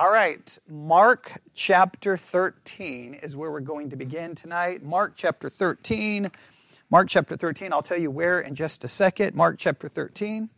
[0.00, 4.84] All right, Mark chapter 13 is where we're going to begin tonight.
[4.84, 6.30] Mark chapter 13.
[6.88, 9.34] Mark chapter 13, I'll tell you where in just a second.
[9.34, 10.50] Mark chapter 13.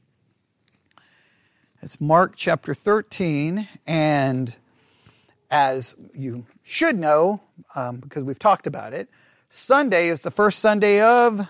[1.80, 4.54] It's Mark chapter 13, and
[5.50, 7.40] as you should know,
[7.74, 9.08] um, because we've talked about it,
[9.48, 11.48] Sunday is the first Sunday of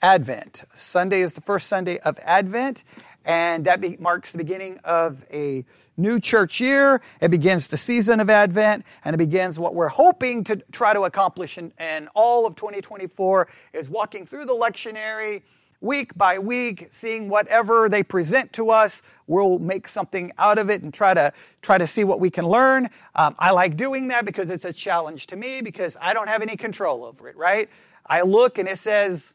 [0.00, 0.62] Advent.
[0.76, 2.84] Sunday is the first Sunday of Advent,
[3.24, 5.64] and that be, marks the beginning of a
[5.96, 7.00] new church year.
[7.20, 11.02] It begins the season of Advent, and it begins what we're hoping to try to
[11.02, 15.42] accomplish in, in all of 2024 is walking through the lectionary
[15.80, 19.02] week by week, seeing whatever they present to us.
[19.26, 22.46] We'll make something out of it and try to try to see what we can
[22.46, 22.88] learn.
[23.14, 26.42] Um, I like doing that because it's a challenge to me because I don't have
[26.42, 27.36] any control over it.
[27.36, 27.68] Right?
[28.06, 29.34] I look and it says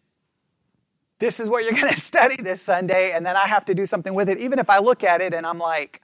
[1.20, 3.86] this is what you're going to study this Sunday, and then I have to do
[3.86, 4.40] something with it.
[4.40, 6.02] Even if I look at it and I'm like,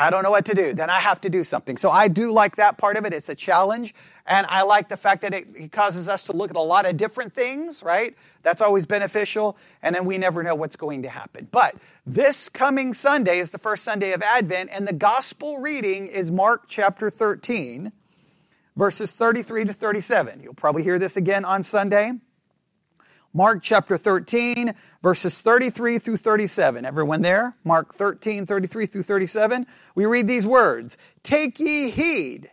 [0.00, 1.76] I don't know what to do, then I have to do something.
[1.76, 3.12] So I do like that part of it.
[3.12, 3.94] It's a challenge.
[4.24, 6.96] And I like the fact that it causes us to look at a lot of
[6.96, 8.16] different things, right?
[8.42, 9.58] That's always beneficial.
[9.82, 11.48] And then we never know what's going to happen.
[11.50, 11.74] But
[12.06, 16.64] this coming Sunday is the first Sunday of Advent, and the gospel reading is Mark
[16.66, 17.92] chapter 13,
[18.76, 20.40] verses 33 to 37.
[20.42, 22.12] You'll probably hear this again on Sunday.
[23.32, 26.84] Mark chapter 13, verses 33 through 37.
[26.84, 27.54] Everyone there?
[27.62, 29.66] Mark 13, 33 through 37.
[29.94, 32.50] We read these words Take ye heed,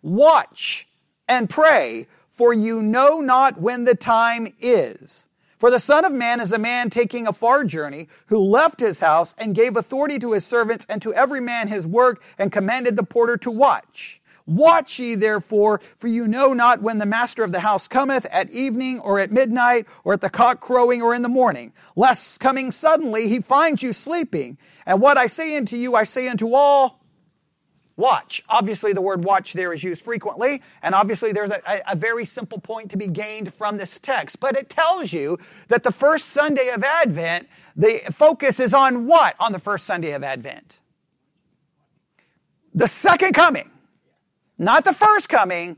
[0.00, 0.86] watch,
[1.26, 5.26] and pray, for you know not when the time is.
[5.58, 9.00] For the Son of Man is a man taking a far journey, who left his
[9.00, 12.94] house and gave authority to his servants and to every man his work, and commanded
[12.94, 14.21] the porter to watch.
[14.46, 18.50] Watch ye therefore, for you know not when the master of the house cometh, at
[18.50, 22.70] evening, or at midnight, or at the cock crowing, or in the morning, lest coming
[22.70, 24.58] suddenly he find you sleeping.
[24.86, 27.02] And what I say unto you, I say unto all,
[27.96, 28.42] watch.
[28.48, 32.58] Obviously, the word watch there is used frequently, and obviously there's a, a, very simple
[32.58, 34.40] point to be gained from this text.
[34.40, 35.38] But it tells you
[35.68, 40.12] that the first Sunday of Advent, the focus is on what on the first Sunday
[40.12, 40.80] of Advent?
[42.74, 43.70] The second coming.
[44.62, 45.76] Not the first coming,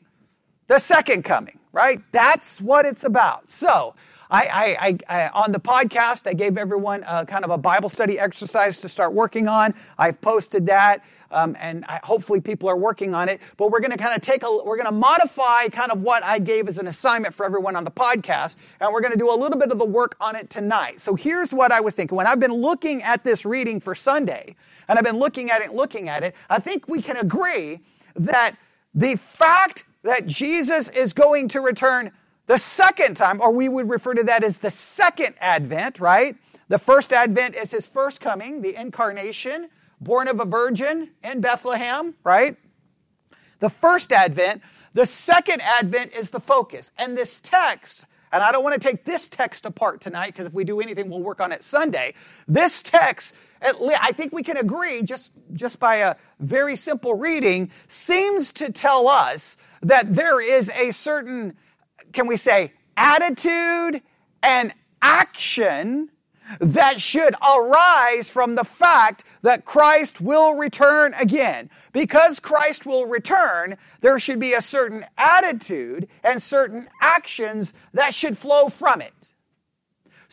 [0.67, 2.03] the second coming, right?
[2.12, 3.50] That's what it's about.
[3.50, 3.95] So,
[4.31, 8.19] I, I, I, on the podcast, I gave everyone a, kind of a Bible study
[8.19, 9.75] exercise to start working on.
[9.97, 13.41] I've posted that, um, and I, hopefully people are working on it.
[13.56, 16.22] But we're going to kind of take a, we're going to modify kind of what
[16.22, 19.31] I gave as an assignment for everyone on the podcast, and we're going to do
[19.31, 21.01] a little bit of the work on it tonight.
[21.01, 24.56] So here's what I was thinking when I've been looking at this reading for Sunday,
[24.89, 26.34] and I've been looking at it, looking at it.
[26.51, 27.81] I think we can agree
[28.16, 28.56] that
[28.94, 32.12] the fact that Jesus is going to return
[32.47, 36.37] the second time, or we would refer to that as the second advent, right?
[36.69, 39.69] The first advent is his first coming, the incarnation,
[40.00, 42.56] born of a virgin in Bethlehem, right?
[43.60, 44.62] The first advent.
[44.93, 46.91] The second advent is the focus.
[46.99, 50.53] And this text, and I don't want to take this text apart tonight because if
[50.53, 52.15] we do anything, we'll work on it Sunday.
[52.47, 58.52] This text I think we can agree just, just by a very simple reading, seems
[58.54, 61.56] to tell us that there is a certain,
[62.12, 64.03] can we say, attitude
[64.42, 66.10] and action
[66.60, 71.70] that should arise from the fact that Christ will return again.
[71.92, 78.36] Because Christ will return, there should be a certain attitude and certain actions that should
[78.36, 79.14] flow from it.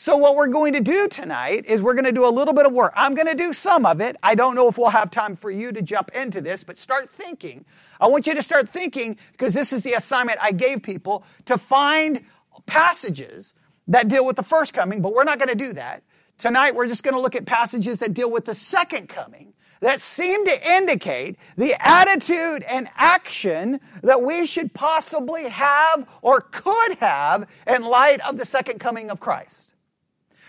[0.02, 2.66] So what we're going to do tonight is we're going to do a little bit
[2.66, 2.92] of work.
[2.96, 4.16] I'm going to do some of it.
[4.24, 7.12] I don't know if we'll have time for you to jump into this, but start
[7.12, 7.66] thinking.
[8.00, 11.56] I want you to start thinking because this is the assignment I gave people to
[11.56, 12.26] find
[12.66, 13.54] passages
[13.90, 16.02] that deal with the first coming, but we're not going to do that.
[16.40, 20.02] Tonight we're just going to look at passages that deal with the second coming that
[20.02, 27.48] seem to indicate the attitude and action that we should possibly have or could have
[27.68, 29.71] in light of the second coming of Christ.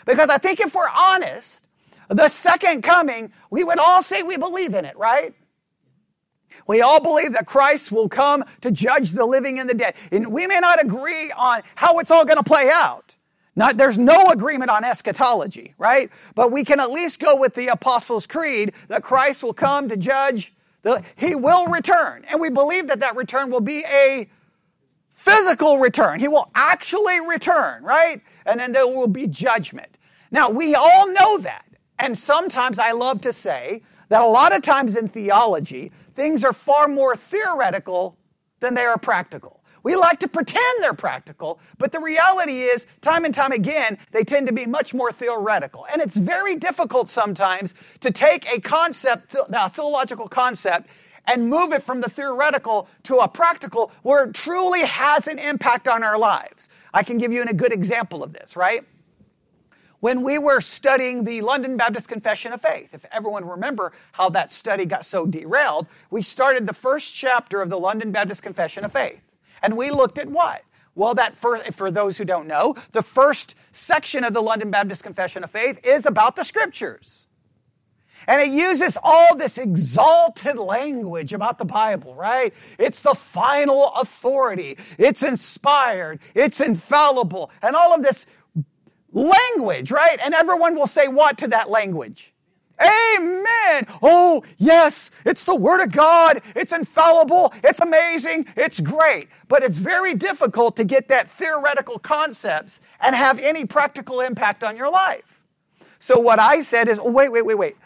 [0.07, 1.63] Because I think if we're honest,
[2.09, 5.35] the second coming, we would all say we believe in it, right?
[6.67, 9.95] We all believe that Christ will come to judge the living and the dead.
[10.11, 13.17] And we may not agree on how it's all going to play out.
[13.55, 16.11] Not, there's no agreement on eschatology, right?
[16.35, 19.97] But we can at least go with the Apostles' Creed that Christ will come to
[19.97, 20.55] judge.
[20.83, 22.25] The, he will return.
[22.31, 24.29] And we believe that that return will be a
[25.11, 26.19] physical return.
[26.19, 28.23] He will actually return, right?
[28.47, 29.92] And then there will be judgment.
[30.33, 31.67] Now, we all know that.
[31.99, 36.53] And sometimes I love to say that a lot of times in theology, things are
[36.53, 38.17] far more theoretical
[38.61, 39.63] than they are practical.
[39.85, 44.23] We like to pretend they're practical, but the reality is, time and time again, they
[44.23, 45.87] tend to be much more theoretical.
[45.93, 50.89] And it's very difficult sometimes to take a concept, a theological concept,
[51.27, 55.89] and move it from the theoretical to a practical where it truly has an impact
[55.89, 56.69] on our lives.
[56.95, 58.85] I can give you a good example of this, right?
[60.03, 62.93] When we were studying the London Baptist Confession of Faith.
[62.93, 67.71] If everyone remember how that study got so derailed, we started the first chapter of
[67.71, 69.21] the London Baptist Confession of Faith.
[69.63, 70.65] And we looked at what?
[70.97, 75.05] Well, that first, for those who don't know, the first section of the London Baptist
[75.05, 77.29] Confession of Faith is about the scriptures.
[78.27, 82.53] And it uses all this exalted language about the Bible, right?
[82.77, 84.79] It's the final authority.
[84.99, 86.19] It's inspired.
[86.35, 87.53] It's infallible.
[87.63, 88.27] And all of this
[89.13, 90.19] language, right?
[90.23, 92.33] And everyone will say what to that language?
[92.81, 93.87] Amen.
[94.03, 96.41] Oh, yes, it's the Word of God.
[96.57, 97.53] It's infallible.
[97.63, 98.47] It's amazing.
[98.57, 99.29] It's great.
[99.49, 104.77] But it's very difficult to get that theoretical concepts and have any practical impact on
[104.77, 105.43] your life.
[105.99, 107.77] So what I said is, oh, wait, wait, wait, wait.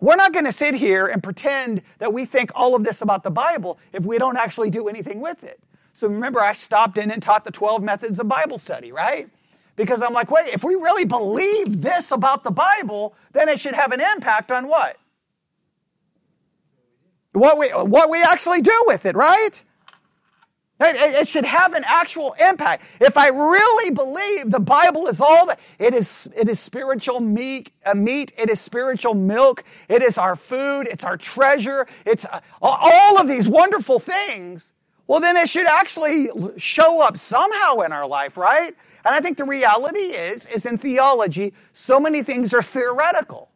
[0.00, 3.24] We're not going to sit here and pretend that we think all of this about
[3.24, 5.60] the Bible if we don't actually do anything with it.
[5.92, 9.28] So remember, I stopped in and taught the 12 methods of Bible study, right?
[9.78, 13.74] Because I'm like, wait, if we really believe this about the Bible, then it should
[13.74, 14.96] have an impact on what?
[17.32, 19.62] What we, what we actually do with it, right?
[20.80, 22.82] It, it should have an actual impact.
[23.00, 27.70] If I really believe the Bible is all that, it is, it is spiritual meat,
[27.86, 32.40] uh, meat, it is spiritual milk, it is our food, it's our treasure, it's uh,
[32.60, 34.72] all of these wonderful things,
[35.06, 38.74] well, then it should actually show up somehow in our life, right?
[39.08, 43.48] And I think the reality is, is in theology, so many things are theoretical.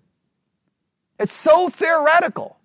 [1.19, 2.59] It's so theoretical.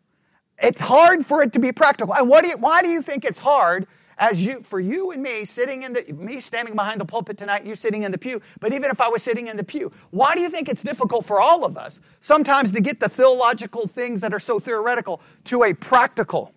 [0.57, 2.13] It's hard for it to be practical.
[2.13, 3.87] And what do you, why do you think it's hard
[4.17, 7.65] as you, for you and me sitting in the, me standing behind the pulpit tonight,
[7.65, 10.33] you sitting in the pew, but even if I was sitting in the pew, why
[10.33, 14.21] do you think it's difficult for all of us sometimes to get the theological things
[14.21, 16.53] that are so theoretical to a practical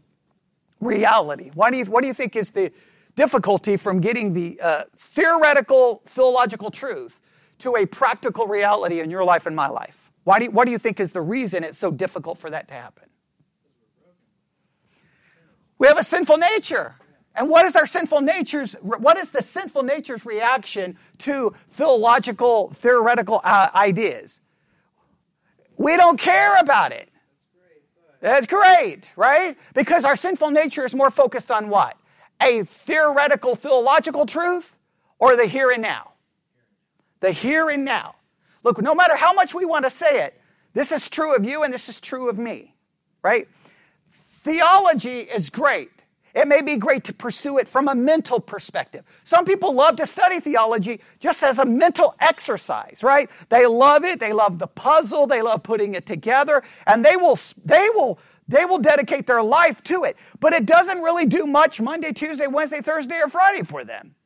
[0.78, 1.50] reality?
[1.54, 2.70] Why do you, what do you think is the,
[3.16, 7.18] difficulty from getting the uh, theoretical theological truth
[7.58, 10.10] to a practical reality in your life and my life?
[10.24, 12.68] Why do you, what do you think is the reason it's so difficult for that
[12.68, 13.04] to happen?
[15.78, 16.96] We have a sinful nature.
[17.34, 23.40] And what is our sinful nature's, what is the sinful nature's reaction to theological theoretical
[23.42, 24.40] uh, ideas?
[25.76, 27.08] We don't care about it.
[28.20, 29.56] That's great, right?
[29.72, 31.96] Because our sinful nature is more focused on what?
[32.40, 34.76] A theoretical theological truth
[35.18, 36.12] or the here and now?
[37.20, 38.16] The here and now.
[38.62, 40.40] Look, no matter how much we want to say it,
[40.74, 42.74] this is true of you and this is true of me,
[43.22, 43.48] right?
[44.10, 45.90] Theology is great.
[46.34, 49.04] It may be great to pursue it from a mental perspective.
[49.24, 53.28] Some people love to study theology just as a mental exercise, right?
[53.48, 54.20] They love it.
[54.20, 55.26] They love the puzzle.
[55.26, 59.82] They love putting it together and they will, they will they will dedicate their life
[59.84, 60.16] to it.
[60.40, 64.16] But it doesn't really do much Monday, Tuesday, Wednesday, Thursday, or Friday for them.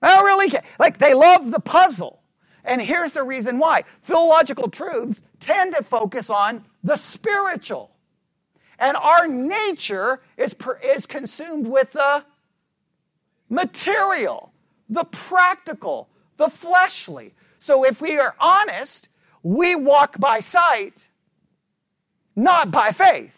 [0.00, 0.62] I don't really care.
[0.78, 2.22] Like they love the puzzle.
[2.64, 7.90] And here's the reason why theological truths tend to focus on the spiritual.
[8.78, 12.24] And our nature is, per, is consumed with the
[13.48, 14.52] material,
[14.88, 17.34] the practical, the fleshly.
[17.58, 19.08] So if we are honest,
[19.42, 21.08] we walk by sight,
[22.36, 23.37] not by faith.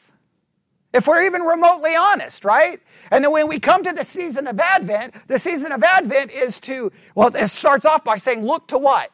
[0.92, 2.80] If we're even remotely honest, right?
[3.10, 6.60] And then when we come to the season of Advent, the season of Advent is
[6.60, 9.10] to, well, it starts off by saying, look to what?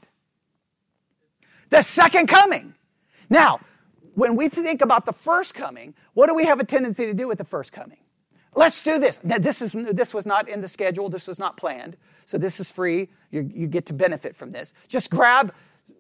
[1.69, 2.75] The second coming.
[3.29, 3.61] Now,
[4.15, 7.29] when we think about the first coming, what do we have a tendency to do
[7.29, 7.99] with the first coming?
[8.55, 9.21] Let's do this.
[9.23, 11.99] Now, this, is, this was not in the schedule, this was not planned.
[12.25, 13.11] So this is free.
[13.31, 14.73] You, you get to benefit from this.
[14.89, 15.53] Just grab,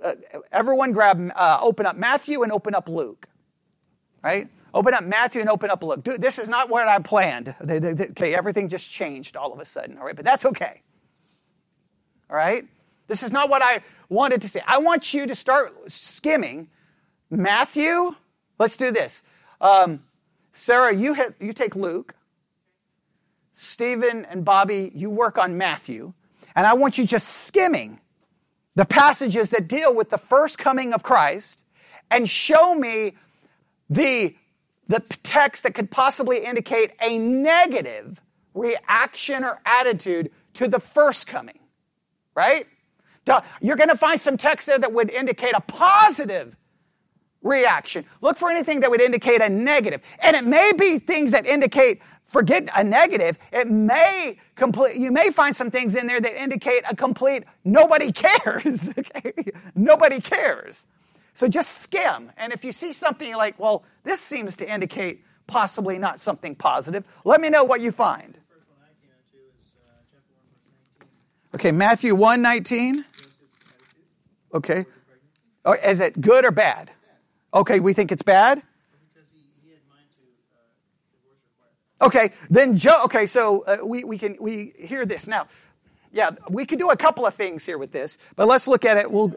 [0.02, 0.14] uh,
[0.50, 3.26] everyone grab, uh, open up Matthew and open up Luke,
[4.24, 4.48] right?
[4.74, 6.04] Open up Matthew and open up Luke.
[6.04, 7.54] Dude, this is not what I planned.
[7.60, 10.16] They, they, they, okay, everything just changed all of a sudden, all right?
[10.16, 10.82] But that's okay.
[12.28, 12.66] All right?
[13.06, 14.60] This is not what I wanted to say.
[14.66, 16.68] I want you to start skimming
[17.30, 18.14] Matthew.
[18.58, 19.22] Let's do this.
[19.60, 20.02] Um,
[20.52, 22.14] Sarah, you, hit, you take Luke.
[23.52, 26.12] Stephen and Bobby, you work on Matthew.
[26.54, 28.00] And I want you just skimming
[28.74, 31.62] the passages that deal with the first coming of Christ
[32.10, 33.14] and show me
[33.88, 34.34] the
[34.88, 38.20] the text that could possibly indicate a negative
[38.54, 41.58] reaction or attitude to the first coming,
[42.34, 42.66] right?
[43.60, 46.56] You're going to find some text there that would indicate a positive
[47.42, 48.04] reaction.
[48.20, 50.00] Look for anything that would indicate a negative.
[50.20, 55.30] And it may be things that indicate forget a negative, it may complete, you may
[55.30, 58.92] find some things in there that indicate a complete nobody cares.
[58.98, 59.32] okay?
[59.74, 60.86] Nobody cares.
[61.36, 62.32] So just skim.
[62.38, 66.54] And if you see something you're like, well, this seems to indicate possibly not something
[66.54, 68.38] positive, let me know what you find.
[71.54, 73.04] Okay, Matthew 1 19.
[74.54, 74.86] Okay.
[75.66, 76.90] Oh, is it good or bad?
[77.52, 78.62] Okay, we think it's bad?
[82.00, 83.02] Okay, then Joe.
[83.04, 85.48] Okay, so uh, we, we can we hear this now.
[86.12, 88.96] Yeah, we could do a couple of things here with this, but let's look at
[88.96, 89.10] it.
[89.10, 89.34] We'll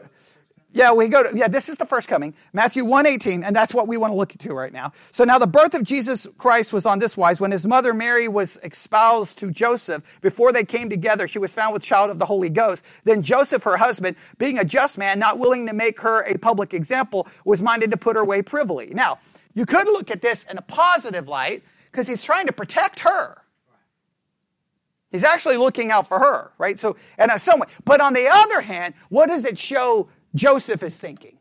[0.72, 2.34] yeah, we go to, yeah, this is the first coming.
[2.52, 4.92] Matthew 118, and that's what we want to look to right now.
[5.10, 7.40] So now the birth of Jesus Christ was on this wise.
[7.40, 11.72] When his mother Mary was espoused to Joseph, before they came together, she was found
[11.72, 12.84] with child of the Holy Ghost.
[13.04, 16.72] Then Joseph, her husband, being a just man, not willing to make her a public
[16.72, 18.92] example, was minded to put her away privily.
[18.94, 19.18] Now,
[19.54, 23.42] you could look at this in a positive light, because he's trying to protect her.
[25.10, 26.78] He's actually looking out for her, right?
[26.78, 27.66] So, and uh, some way.
[27.84, 31.38] But on the other hand, what does it show Joseph is thinking.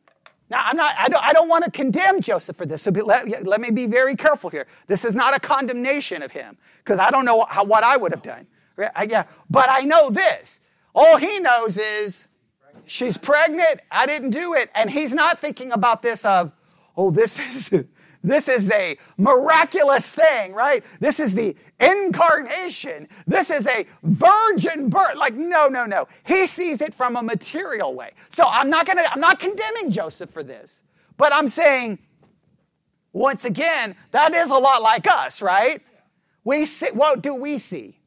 [0.50, 3.46] Now, I'm not, I don't, I don't want to condemn Joseph for this, so let,
[3.46, 4.66] let me be very careful here.
[4.88, 8.12] This is not a condemnation of him, because I don't know how, what I would
[8.12, 8.48] have done.
[8.78, 10.60] Yeah, but I know this.
[10.96, 12.28] All he knows is
[12.86, 16.52] she's pregnant, I didn't do it, and he's not thinking about this of,
[16.98, 17.40] oh, this
[17.72, 17.72] is,
[18.24, 20.84] this is a miraculous thing, right?
[21.00, 23.08] This is the incarnation.
[23.26, 25.16] This is a virgin birth.
[25.16, 26.08] Like, no, no, no.
[26.26, 28.12] He sees it from a material way.
[28.30, 30.84] So I'm not gonna, I'm not condemning Joseph for this,
[31.18, 32.00] but I'm saying,
[33.14, 35.82] once again, that is a lot like us, right?
[36.44, 38.00] We see, what do we see?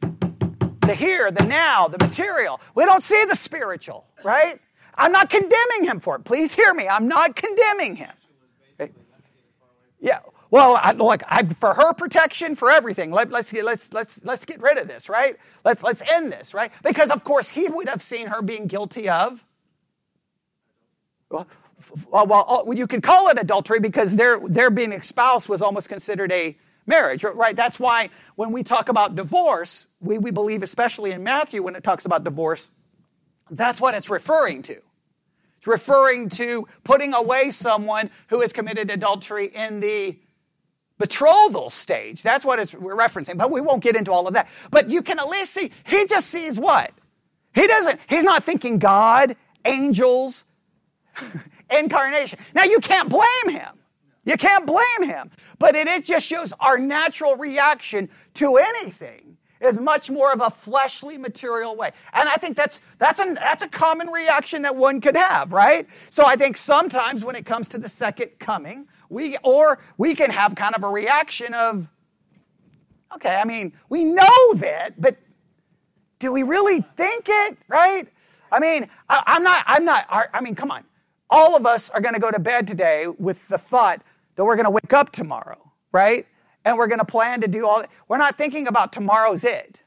[0.00, 2.60] The here, the now, the material.
[2.74, 4.60] We don't see the spiritual, right?
[4.94, 6.24] I'm not condemning him for it.
[6.24, 6.88] Please hear me.
[6.88, 8.10] I'm not condemning him.
[10.00, 10.20] Yeah.
[10.50, 14.44] Well, I, look, I, for her protection, for everything, let, us get, let's, let's, let's
[14.44, 15.36] get rid of this, right?
[15.64, 16.72] Let's, let's end this, right?
[16.82, 19.44] Because, of course, he would have seen her being guilty of.
[21.28, 21.46] Well,
[22.12, 22.24] oh,
[22.64, 26.56] well, you could call it adultery because their, their being espoused was almost considered a
[26.86, 27.54] marriage, right?
[27.54, 31.84] That's why when we talk about divorce, we, we believe, especially in Matthew, when it
[31.84, 32.70] talks about divorce,
[33.50, 34.80] that's what it's referring to.
[35.58, 40.18] It's referring to putting away someone who has committed adultery in the
[40.98, 42.22] betrothal stage.
[42.22, 44.48] That's what it's referencing, but we won't get into all of that.
[44.70, 46.92] But you can at least see, he just sees what?
[47.54, 50.44] He doesn't, he's not thinking God, angels,
[51.70, 52.38] incarnation.
[52.54, 53.78] Now you can't blame him.
[54.24, 55.30] You can't blame him.
[55.58, 60.50] But it, it just shows our natural reaction to anything is much more of a
[60.50, 61.90] fleshly material way.
[62.12, 65.86] And I think that's, that's, a, that's a common reaction that one could have, right?
[66.10, 70.30] So I think sometimes when it comes to the second coming, we, or we can
[70.30, 71.88] have kind of a reaction of,
[73.14, 75.16] okay, I mean, we know that, but
[76.18, 78.06] do we really think it, right?
[78.50, 80.84] I mean, I, I'm not, I'm not, I mean, come on.
[81.30, 84.02] All of us are going to go to bed today with the thought
[84.36, 86.26] that we're going to wake up tomorrow, right?
[86.64, 87.90] And we're going to plan to do all that.
[88.08, 89.82] We're not thinking about tomorrow's it.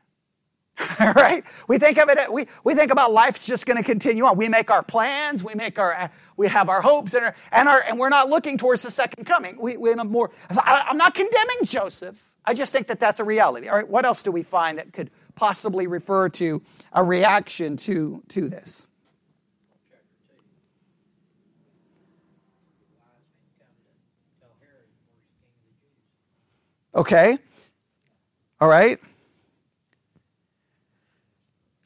[1.00, 1.44] right?
[1.68, 4.38] We think of it, we, we think about life's just going to continue on.
[4.38, 7.84] We make our plans, we make our, we have our hopes and our, and our,
[7.88, 9.58] and we're not looking towards the second coming.
[9.60, 12.18] We, we in a more, I, I'm not condemning Joseph.
[12.46, 13.68] I just think that that's a reality.
[13.68, 16.62] All right, what else do we find that could possibly refer to
[16.92, 18.88] a reaction to, to this?
[26.96, 27.38] Okay?
[28.60, 29.00] All right?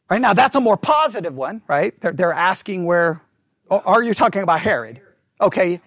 [0.09, 1.99] Right now, that's a more positive one, right?
[1.99, 3.21] They're, they're asking where,
[3.69, 5.01] oh, are you talking about Herod?
[5.41, 5.81] Okay,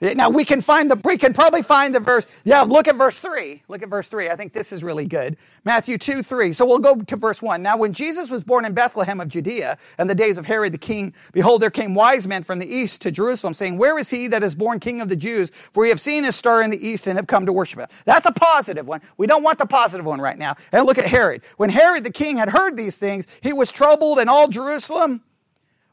[0.00, 2.26] now we can find the, we can probably find the verse.
[2.44, 3.62] Yeah, look at verse three.
[3.68, 4.28] Look at verse three.
[4.28, 5.36] I think this is really good.
[5.64, 6.54] Matthew 2, 3.
[6.54, 7.62] So we'll go to verse one.
[7.62, 10.78] Now when Jesus was born in Bethlehem of Judea in the days of Herod the
[10.78, 14.28] king, behold, there came wise men from the east to Jerusalem saying, where is he
[14.28, 15.50] that is born king of the Jews?
[15.72, 17.88] For we have seen his star in the east and have come to worship him.
[18.06, 19.02] That's a positive one.
[19.18, 20.56] We don't want the positive one right now.
[20.72, 21.42] And look at Herod.
[21.58, 25.22] When Herod the king had heard these things, he was troubled and all Jerusalem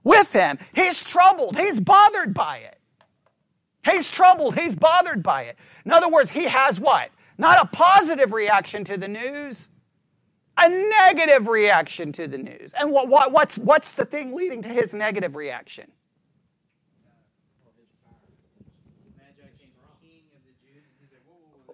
[0.06, 0.58] with him.
[0.74, 1.58] He's troubled.
[1.58, 2.75] He's bothered by it.
[3.86, 4.58] He's troubled.
[4.58, 5.58] He's bothered by it.
[5.86, 7.12] In other words, he has what?
[7.38, 9.68] Not a positive reaction to the news,
[10.58, 12.74] a negative reaction to the news.
[12.80, 15.92] And what, what, what's, what's the thing leading to his negative reaction?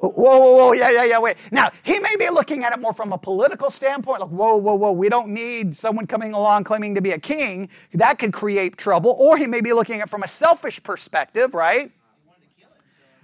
[0.01, 1.37] Whoa, whoa, whoa, yeah, yeah, yeah, wait.
[1.51, 4.73] Now, he may be looking at it more from a political standpoint, like, whoa, whoa,
[4.73, 7.69] whoa, we don't need someone coming along claiming to be a king.
[7.93, 9.15] That could create trouble.
[9.19, 11.91] Or he may be looking at it from a selfish perspective, right?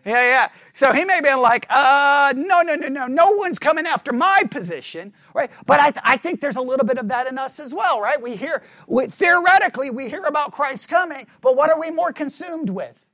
[0.07, 0.49] Yeah, yeah.
[0.73, 4.13] So he may have been like, uh, no, no, no, no, no one's coming after
[4.13, 5.51] my position, right?
[5.67, 8.01] But I, th- I think there's a little bit of that in us as well,
[8.01, 8.21] right?
[8.21, 12.71] We hear, we, theoretically, we hear about Christ coming, but what are we more consumed
[12.71, 13.07] with?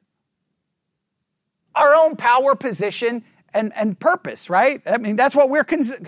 [1.75, 3.23] Our own power, position,
[3.53, 4.81] and, and purpose, right?
[4.87, 5.99] I mean, that's what we're, cons-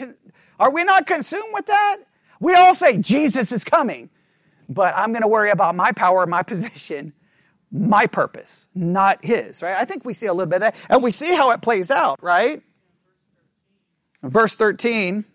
[0.60, 1.98] are we not consumed with that?
[2.42, 4.10] We all say, Jesus is coming,
[4.70, 7.14] but I'm going to worry about my power, my position,
[7.76, 9.76] my purpose, not his, right?
[9.76, 10.76] I think we see a little bit of that.
[10.90, 12.64] And we see how it plays out, right?
[14.24, 15.26] Verse 13.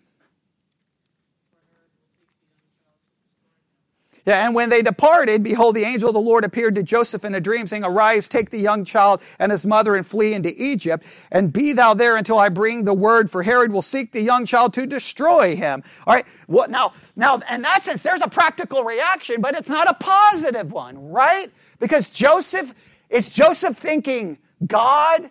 [4.25, 7.33] Yeah, and when they departed, behold, the angel of the Lord appeared to Joseph in
[7.33, 11.03] a dream, saying, Arise, take the young child and his mother and flee into Egypt,
[11.31, 14.45] and be thou there until I bring the word, for Herod will seek the young
[14.45, 15.83] child to destroy him.
[16.05, 19.89] All right, what now, now, in that sense, there's a practical reaction, but it's not
[19.89, 21.51] a positive one, right?
[21.81, 22.73] Because Joseph,
[23.09, 25.29] is Joseph thinking God,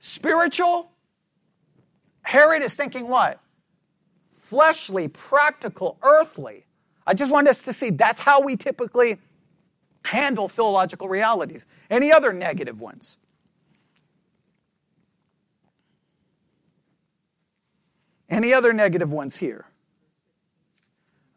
[0.00, 0.90] spiritual?
[2.22, 3.40] Herod is thinking what?
[4.40, 6.66] Fleshly, practical, earthly.
[7.06, 9.18] I just want us to see that's how we typically
[10.04, 11.64] handle theological realities.
[11.88, 13.16] Any other negative ones?
[18.28, 19.66] Any other negative ones here?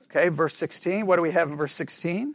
[0.05, 1.05] Okay, verse 16.
[1.05, 2.33] What do we have in verse 16?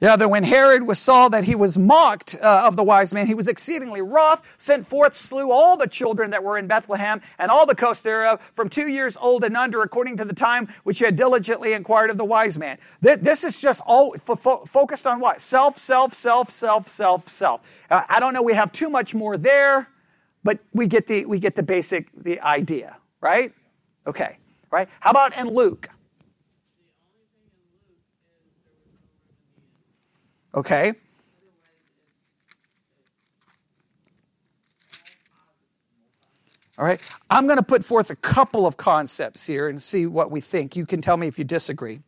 [0.00, 3.26] Yeah, that when Herod was saw that he was mocked uh, of the wise man,
[3.26, 7.50] he was exceedingly wroth, sent forth, slew all the children that were in Bethlehem and
[7.50, 10.98] all the coast thereof, from two years old and under, according to the time which
[10.98, 12.78] he had diligently inquired of the wise man.
[13.00, 15.40] This is just all fo- focused on what?
[15.40, 17.60] Self, self, self, self, self, self.
[17.88, 18.42] Uh, I don't know.
[18.42, 19.88] We have too much more there,
[20.42, 23.54] but we get the we get the basic the idea, right?
[24.06, 24.38] Okay,
[24.70, 24.88] right.
[25.00, 25.88] How about in Luke?
[30.54, 30.94] Okay?
[36.78, 37.00] All right.
[37.30, 40.74] I'm going to put forth a couple of concepts here and see what we think.
[40.76, 42.00] You can tell me if you disagree.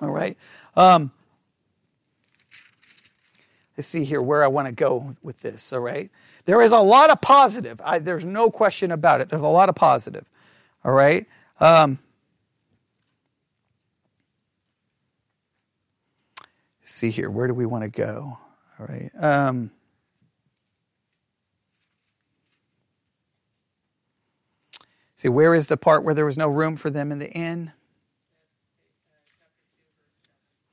[0.00, 0.36] All right.
[0.76, 1.12] Um,
[3.76, 5.72] let's see here where I want to go with this.
[5.72, 6.10] All right.
[6.44, 7.80] There is a lot of positive.
[7.84, 9.28] I, there's no question about it.
[9.28, 10.26] There's a lot of positive.
[10.84, 11.26] All right.
[11.58, 11.98] Um,
[16.90, 17.30] see here.
[17.30, 18.38] Where do we want to go?
[18.78, 19.10] All right.
[19.18, 19.70] Um,
[25.14, 27.72] see, where is the part where there was no room for them in the inn?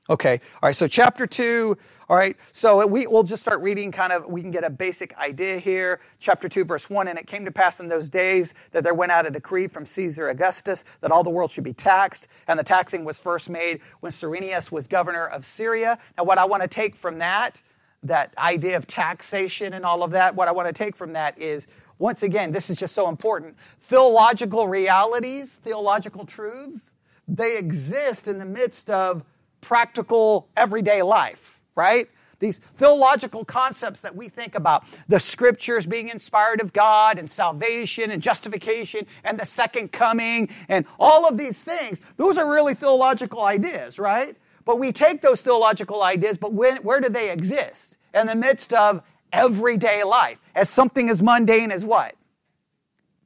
[0.09, 0.39] Okay.
[0.61, 0.75] All right.
[0.75, 1.77] So, chapter two.
[2.09, 2.37] All right.
[2.53, 5.99] So, we, we'll just start reading kind of, we can get a basic idea here.
[6.19, 7.07] Chapter two, verse one.
[7.07, 9.85] And it came to pass in those days that there went out a decree from
[9.85, 12.27] Caesar Augustus that all the world should be taxed.
[12.47, 15.99] And the taxing was first made when Cyrenius was governor of Syria.
[16.17, 17.61] Now, what I want to take from that,
[18.03, 21.37] that idea of taxation and all of that, what I want to take from that
[21.37, 21.67] is
[21.99, 23.55] once again, this is just so important.
[23.81, 26.93] Theological realities, theological truths,
[27.27, 29.23] they exist in the midst of
[29.61, 32.09] practical everyday life, right?
[32.39, 38.11] These theological concepts that we think about, the scriptures being inspired of God and salvation
[38.11, 43.43] and justification and the second coming and all of these things, those are really theological
[43.43, 44.35] ideas, right?
[44.65, 47.97] But we take those theological ideas, but when, where do they exist?
[48.13, 52.15] In the midst of everyday life, as something as mundane as what?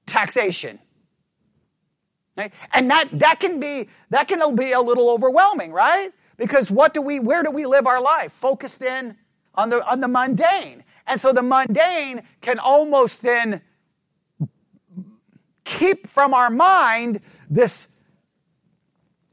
[0.05, 0.79] Taxation.
[2.37, 2.53] Right?
[2.73, 6.11] And that, that can be that can be a little overwhelming, right?
[6.37, 8.31] Because what do we, where do we live our life?
[8.33, 9.15] Focused in
[9.55, 10.83] on the, on the mundane.
[11.07, 13.61] And so the mundane can almost then
[15.63, 17.87] keep from our mind this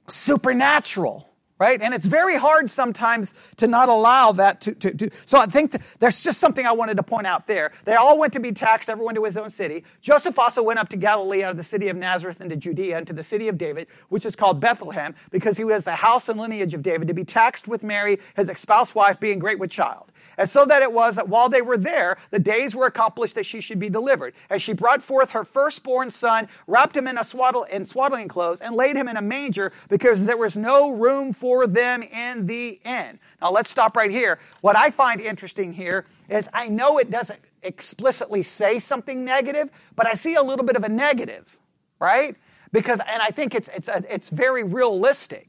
[0.08, 1.27] supernatural
[1.58, 1.80] right?
[1.80, 5.10] And it's very hard sometimes to not allow that to, to, to.
[5.26, 7.72] So I think there's just something I wanted to point out there.
[7.84, 9.84] They all went to be taxed, everyone to his own city.
[10.00, 13.12] Joseph also went up to Galilee out of the city of Nazareth into Judea into
[13.12, 16.74] the city of David, which is called Bethlehem, because he was the house and lineage
[16.74, 20.10] of David, to be taxed with Mary, his espoused wife, being great with child.
[20.38, 23.44] And so that it was that while they were there, the days were accomplished that
[23.44, 24.34] she should be delivered.
[24.48, 28.60] As she brought forth her firstborn son, wrapped him in a swaddle, in swaddling clothes,
[28.60, 32.80] and laid him in a manger because there was no room for them in the
[32.84, 33.18] inn.
[33.42, 34.38] Now let's stop right here.
[34.60, 40.06] What I find interesting here is I know it doesn't explicitly say something negative, but
[40.06, 41.58] I see a little bit of a negative,
[41.98, 42.36] right?
[42.70, 45.48] Because, and I think it's, it's, it's very realistic.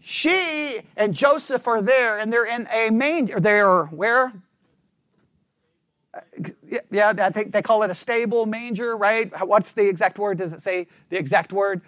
[0.00, 3.38] She and Joseph are there, and they're in a manger.
[3.38, 4.32] They're where?
[6.90, 9.30] Yeah, I think they call it a stable manger, right?
[9.46, 10.38] What's the exact word?
[10.38, 11.82] Does it say the exact word?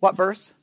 [0.00, 0.54] What verse?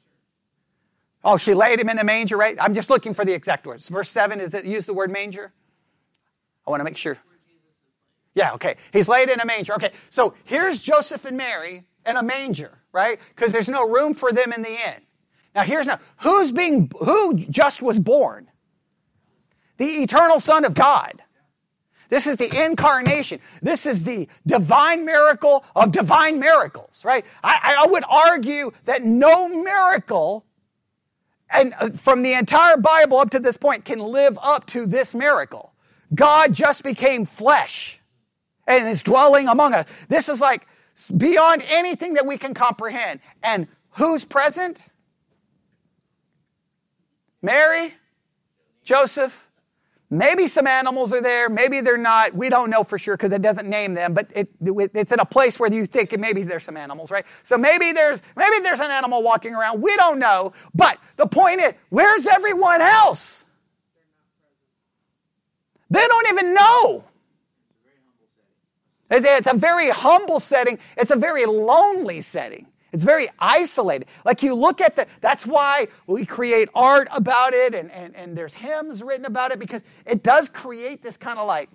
[1.24, 2.58] Oh, she laid him in a manger, right?
[2.60, 3.88] I'm just looking for the exact words.
[3.88, 5.54] Verse 7, is it use the word manger?
[6.66, 7.18] I want to make sure.
[8.36, 8.78] Yeah, okay.
[8.92, 9.74] He's laid in a manger.
[9.76, 13.20] Okay, so here's Joseph and Mary in a manger, right?
[13.36, 15.02] Because there's no room for them in the inn.
[15.56, 18.50] Now here's now who's being who just was born?
[19.78, 21.22] The eternal Son of God.
[22.10, 23.40] This is the incarnation.
[23.62, 27.24] This is the divine miracle of divine miracles, right?
[27.44, 30.46] I, I would argue that no miracle
[31.52, 35.16] and uh, from the entire Bible up to this point can live up to this
[35.16, 35.74] miracle.
[36.14, 38.00] God just became flesh
[38.68, 39.86] and is dwelling among us.
[40.08, 40.68] This is like
[41.16, 43.20] beyond anything that we can comprehend.
[43.44, 44.86] And who's present?
[47.42, 47.94] Mary,
[48.84, 49.50] Joseph,
[50.12, 52.34] Maybe some animals are there, maybe they're not.
[52.34, 55.26] We don't know for sure because it doesn't name them, but it, it's in a
[55.26, 57.26] place where you think maybe there's some animals, right?
[57.44, 59.82] So maybe there's maybe there's an animal walking around.
[59.84, 60.54] We don't know.
[60.74, 63.46] But the point is, where's everyone else?
[65.92, 67.04] They don't even know.
[69.10, 70.80] It's a very humble setting.
[70.98, 72.68] It's a very lonely setting.
[72.92, 74.08] It's very isolated.
[74.26, 78.36] Like you look at the, that's why we create art about it and, and, and
[78.36, 81.70] there's hymns written about it because it does create this kind of like,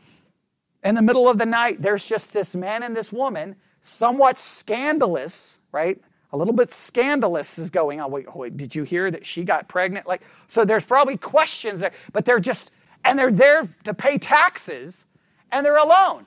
[0.83, 5.61] in the middle of the night, there's just this man and this woman, somewhat scandalous,
[5.73, 6.01] right?
[6.33, 8.11] A little bit scandalous is going on.
[8.11, 10.07] Wait, wait, did you hear that she got pregnant?
[10.07, 12.71] Like, so there's probably questions there, but they're just,
[13.05, 15.07] and they're there to pay taxes
[15.53, 16.27] and they're alone.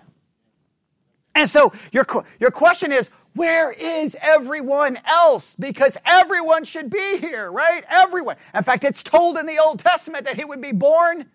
[1.37, 2.03] And so your,
[2.39, 5.55] your question is, where is everyone else?
[5.59, 7.83] Because everyone should be here, right?
[7.87, 8.37] Everyone.
[8.55, 11.27] In fact, it's told in the Old Testament that he would be born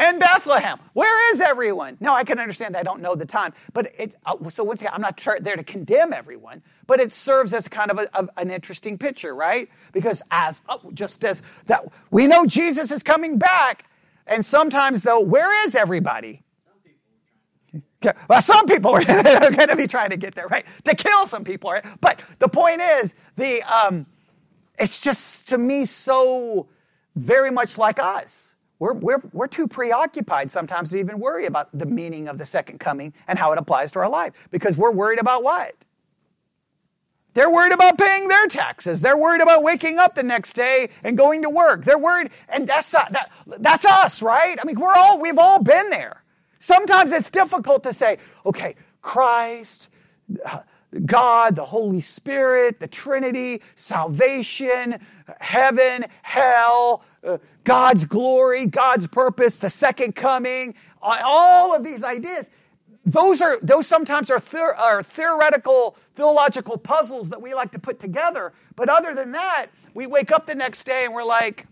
[0.00, 0.78] in Bethlehem.
[0.94, 1.98] Where is everyone?
[2.00, 4.80] Now, I can understand that I don't know the time, but it, uh, so once
[4.80, 8.50] again, I'm not there to condemn everyone, but it serves as kind of a, an
[8.50, 9.68] interesting picture, right?
[9.92, 13.84] Because as uh, just as that, we know Jesus is coming back,
[14.26, 16.42] and sometimes though, where is everybody?
[18.28, 19.04] Well, some people are
[19.50, 20.66] going to be trying to get there, right?
[20.84, 21.84] To kill some people, right?
[22.00, 24.06] But the point is, the um,
[24.78, 26.68] it's just to me so
[27.14, 28.56] very much like us.
[28.78, 32.80] We're, we're, we're too preoccupied sometimes to even worry about the meaning of the second
[32.80, 35.76] coming and how it applies to our life because we're worried about what?
[37.34, 39.00] They're worried about paying their taxes.
[39.00, 41.84] They're worried about waking up the next day and going to work.
[41.84, 44.58] They're worried, and that's that, that's us, right?
[44.60, 46.21] I mean, we're all we've all been there.
[46.62, 49.88] Sometimes it's difficult to say, okay, Christ,
[51.04, 55.00] God, the Holy Spirit, the Trinity, salvation,
[55.40, 62.46] heaven, hell, uh, God's glory, God's purpose, the second coming, all of these ideas.
[63.04, 64.40] Those are those sometimes are,
[64.76, 68.52] are theoretical, theological puzzles that we like to put together.
[68.76, 71.66] But other than that, we wake up the next day and we're like,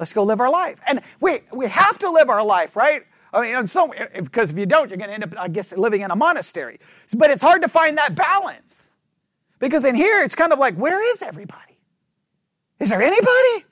[0.00, 0.78] Let's go live our life.
[0.86, 3.02] And we, we have to live our life, right?
[3.34, 6.00] I mean, so, because if you don't, you're going to end up, I guess, living
[6.00, 6.80] in a monastery.
[7.14, 8.90] But it's hard to find that balance.
[9.58, 11.76] Because in here, it's kind of like, where is everybody?
[12.80, 13.66] Is there anybody?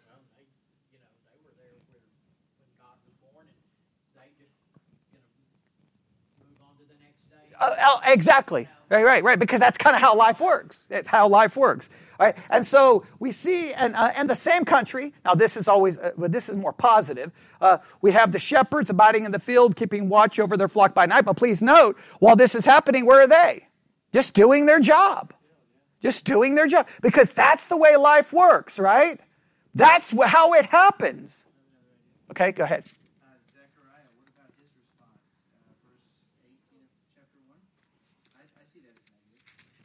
[7.58, 8.68] Uh, uh, exactly.
[8.90, 9.38] Right, right, right.
[9.38, 10.82] Because that's kind of how life works.
[10.90, 11.88] It's how life works.
[12.18, 12.36] Right?
[12.50, 16.10] And so we see, and, uh, and the same country, now this is always, uh,
[16.18, 17.30] but this is more positive.
[17.60, 21.06] Uh, we have the shepherds abiding in the field, keeping watch over their flock by
[21.06, 21.24] night.
[21.24, 23.68] But please note, while this is happening, where are they?
[24.12, 25.32] Just doing their job.
[26.02, 26.88] Just doing their job.
[27.02, 29.20] Because that's the way life works, right?
[29.74, 31.46] That's how it happens.
[32.32, 32.84] Okay, go ahead.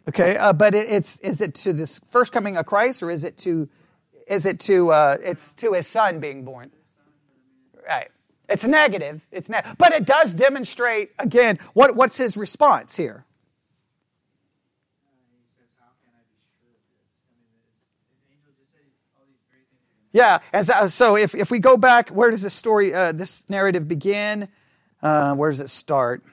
[0.07, 3.23] Okay, uh, but it, it's is it to this first coming of Christ, or is
[3.23, 3.69] it to
[4.27, 6.71] is it to uh, it's to his son being born?
[7.87, 8.09] Right.
[8.49, 9.21] It's negative.
[9.31, 13.25] It's ne- but it does demonstrate again what what's his response here.
[20.13, 23.49] Yeah, and so, so if, if we go back, where does this story, uh, this
[23.49, 24.47] narrative begin?
[25.01, 26.23] Uh, where does it start?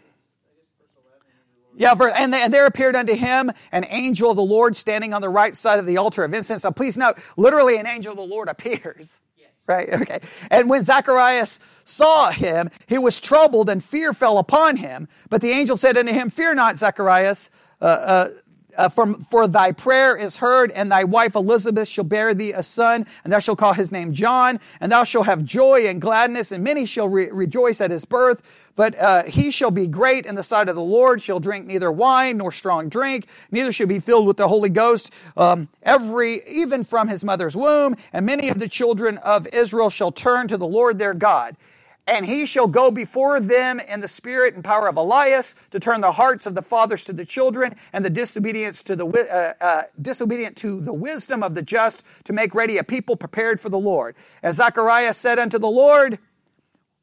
[1.81, 5.31] Yeah, and, and there appeared unto him an angel of the Lord standing on the
[5.31, 6.63] right side of the altar of incense.
[6.63, 9.19] Now, please note, literally, an angel of the Lord appears.
[9.67, 9.89] Right?
[9.89, 10.21] Okay.
[10.51, 15.09] And when Zacharias saw him, he was troubled and fear fell upon him.
[15.31, 17.51] But the angel said unto him, Fear not, Zacharias.
[17.81, 18.31] Uh, uh,
[18.77, 23.07] uh, for thy prayer is heard, and thy wife Elizabeth shall bear thee a son,
[23.25, 26.63] and thou shalt call his name John, and thou shalt have joy and gladness, and
[26.63, 28.43] many shall re- rejoice at his birth.
[28.81, 31.93] But uh, he shall be great in the sight of the Lord, shall drink neither
[31.93, 36.83] wine nor strong drink, neither shall be filled with the Holy Ghost, um, every, even
[36.83, 37.95] from his mother's womb.
[38.11, 41.59] And many of the children of Israel shall turn to the Lord their God
[42.07, 46.01] and he shall go before them in the spirit and power of Elias to turn
[46.01, 49.83] the hearts of the fathers to the children and the disobedience to the uh, uh,
[50.01, 53.79] disobedient to the wisdom of the just to make ready a people prepared for the
[53.79, 54.17] Lord.
[54.43, 56.19] As Zacharias said unto the Lord,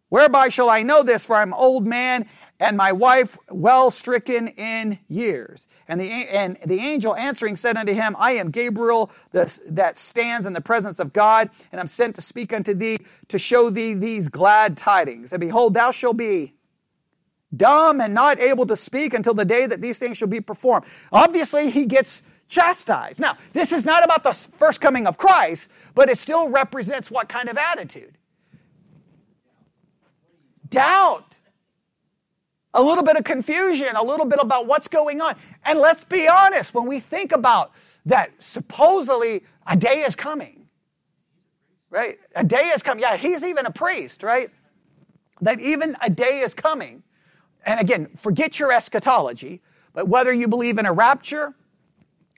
[0.09, 1.25] Whereby shall I know this?
[1.25, 2.27] For I'm old man,
[2.59, 5.67] and my wife well stricken in years.
[5.87, 10.53] And the, and the angel answering said unto him, I am Gabriel that stands in
[10.53, 14.27] the presence of God, and I'm sent to speak unto thee to show thee these
[14.27, 15.33] glad tidings.
[15.33, 16.53] And behold, thou shalt be
[17.55, 20.85] dumb and not able to speak until the day that these things shall be performed.
[21.11, 23.19] Obviously, he gets chastised.
[23.19, 27.29] Now, this is not about the first coming of Christ, but it still represents what
[27.29, 28.16] kind of attitude?
[30.69, 31.37] Doubt
[32.73, 35.35] a little bit of confusion, a little bit about what's going on.
[35.65, 37.71] And let's be honest, when we think about
[38.05, 40.67] that, supposedly a day is coming,
[41.89, 42.19] right?
[42.35, 43.01] A day is coming.
[43.01, 44.49] Yeah, he's even a priest, right?
[45.41, 47.03] That even a day is coming.
[47.65, 49.61] And again, forget your eschatology,
[49.93, 51.55] but whether you believe in a rapture,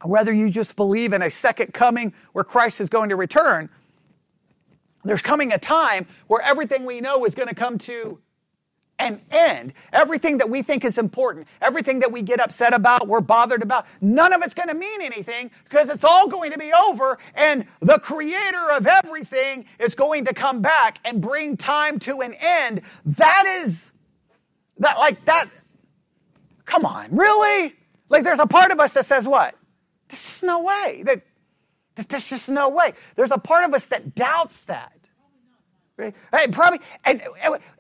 [0.04, 3.70] whether you just believe in a second coming where Christ is going to return,
[5.04, 8.20] there's coming a time where everything we know is going to come to
[9.00, 9.74] an end.
[9.94, 13.88] Everything that we think is important, everything that we get upset about, we're bothered about,
[14.02, 17.66] none of it's going to mean anything because it's all going to be over and
[17.80, 22.82] the creator of everything is going to come back and bring time to an end.
[23.06, 23.92] That is,
[24.80, 25.46] that like that,
[26.66, 27.74] come on, really?
[28.10, 29.56] Like there's a part of us that says what?
[30.10, 31.04] This is no way.
[31.06, 31.22] That,
[32.08, 32.94] there's just no way.
[33.16, 34.94] There's a part of us that doubts that.
[35.98, 36.52] Right?
[36.52, 37.22] Probably, and,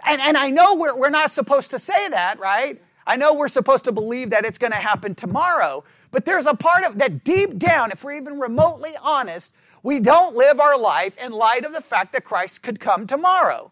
[0.06, 2.82] and, and I know we're, we're not supposed to say that, right?
[3.08, 6.54] I know we're supposed to believe that it's going to happen tomorrow, but there's a
[6.54, 9.54] part of that deep down, if we're even remotely honest,
[9.84, 13.72] we don't live our life in light of the fact that Christ could come tomorrow.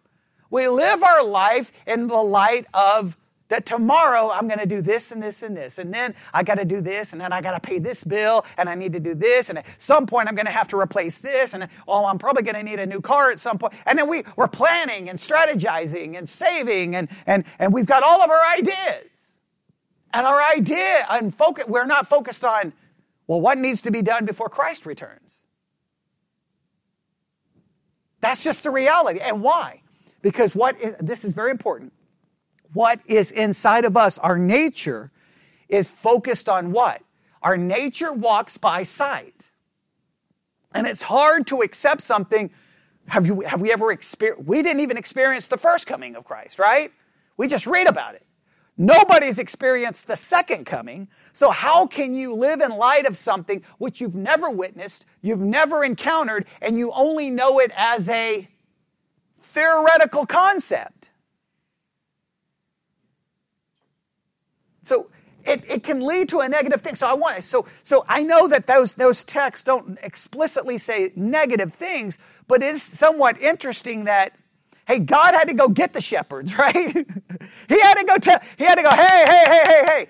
[0.49, 3.17] We live our life in the light of
[3.49, 5.77] that tomorrow I'm going to do this and this and this.
[5.77, 8.45] And then I got to do this and then I got to pay this bill
[8.57, 9.49] and I need to do this.
[9.49, 11.53] And at some point I'm going to have to replace this.
[11.53, 13.73] And oh, I'm probably going to need a new car at some point.
[13.85, 18.21] And then we, we're planning and strategizing and saving and, and, and we've got all
[18.21, 19.39] of our ideas.
[20.13, 22.73] And our idea and focus, we're not focused on,
[23.27, 25.43] well, what needs to be done before Christ returns?
[28.19, 29.19] That's just the reality.
[29.19, 29.81] And why?
[30.21, 31.93] Because what is, this is very important
[32.73, 35.11] what is inside of us, our nature,
[35.69, 37.01] is focused on what?
[37.41, 39.33] Our nature walks by sight.
[40.73, 42.51] And it's hard to accept something.
[43.07, 44.47] Have, you, have we ever experienced?
[44.47, 46.91] We didn't even experience the first coming of Christ, right?
[47.37, 48.23] We just read about it.
[48.77, 51.07] Nobody's experienced the second coming.
[51.33, 55.83] So, how can you live in light of something which you've never witnessed, you've never
[55.83, 58.47] encountered, and you only know it as a
[59.39, 61.09] theoretical concept?
[64.87, 65.07] So
[65.45, 66.95] it, it can lead to a negative thing.
[66.95, 71.73] So I want so so I know that those those texts don't explicitly say negative
[71.73, 74.33] things, but it is somewhat interesting that
[74.87, 76.93] hey, God had to go get the shepherds, right?
[77.69, 80.07] he had to go tell he had to go, hey, hey, hey, hey, hey,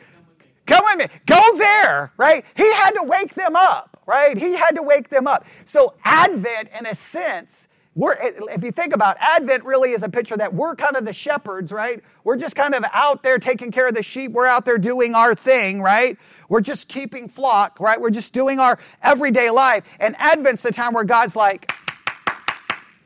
[0.66, 2.46] come with me, go there, right?
[2.56, 4.38] He had to wake them up, right?
[4.38, 5.46] He had to wake them up.
[5.66, 10.10] So Advent, in a sense, we're, eh, if you think about Advent really is a
[10.10, 12.04] picture that we're kind of the shepherds, right?
[12.24, 14.34] We're just kind of out there taking care of the sheep.
[14.34, 16.16] We're out there doing our thing, right?
[16.48, 18.00] We're just keeping flock, right?
[18.00, 19.84] We're just doing our everyday life.
[20.00, 21.72] And Advent's the time where God's like,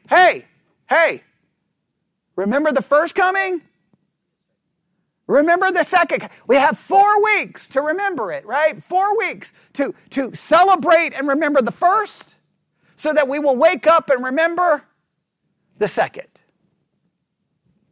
[0.09, 0.45] hey,
[0.89, 1.23] hey,
[2.35, 3.61] remember the first coming?
[5.25, 6.27] Remember the second.
[6.47, 8.83] We have four weeks to remember it, right?
[8.83, 12.35] Four weeks to, to celebrate and remember the first
[13.01, 14.83] so that we will wake up and remember
[15.79, 16.27] the second.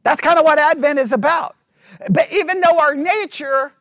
[0.03, 1.55] That's kind of what Advent is about.
[2.11, 3.73] But even though our nature,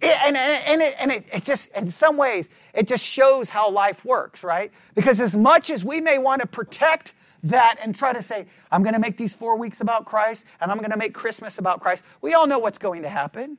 [0.00, 3.70] and, and, and, it, and it, it just, in some ways, it just shows how
[3.70, 4.72] life works, right?
[4.94, 8.82] Because as much as we may want to protect that and try to say, I'm
[8.82, 11.80] going to make these four weeks about Christ and I'm going to make Christmas about
[11.80, 13.58] Christ, we all know what's going to happen.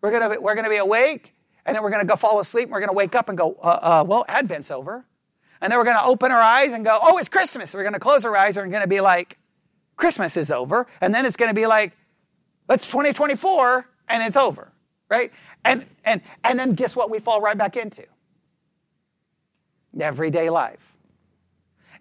[0.00, 2.40] We're going to, we're going to be awake and then we're going to go fall
[2.40, 5.04] asleep and we're going to wake up and go, uh, uh, well, Advent's over.
[5.60, 7.72] And then we're going to open our eyes and go, oh, it's Christmas.
[7.72, 9.38] We're going to close our eyes and we're going to be like,
[9.96, 10.88] Christmas is over.
[11.00, 11.96] And then it's going to be like,
[12.68, 14.72] it's 2024 and it's over,
[15.08, 15.32] right?
[15.64, 18.04] And, and, and then guess what we fall right back into?
[19.98, 20.80] Everyday life.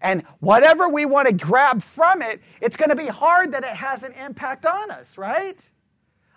[0.01, 3.75] And whatever we want to grab from it, it's going to be hard that it
[3.75, 5.69] has an impact on us, right?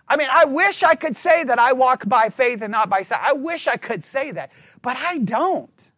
[0.09, 3.03] I mean, I wish I could say that I walk by faith and not by
[3.03, 3.21] sight.
[3.23, 5.91] I wish I could say that, but I don't.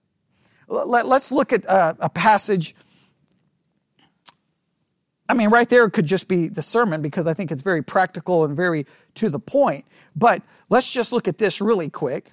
[0.68, 2.74] Let's look at uh, a passage.
[5.28, 8.44] I mean, right there could just be the sermon because I think it's very practical
[8.44, 9.84] and very to the point.
[10.14, 12.32] But let's just look at this really quick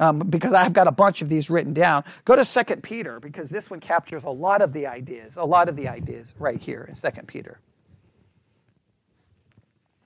[0.00, 2.02] um, because I've got a bunch of these written down.
[2.24, 5.68] Go to Second Peter because this one captures a lot of the ideas, a lot
[5.68, 7.60] of the ideas right here in Second Peter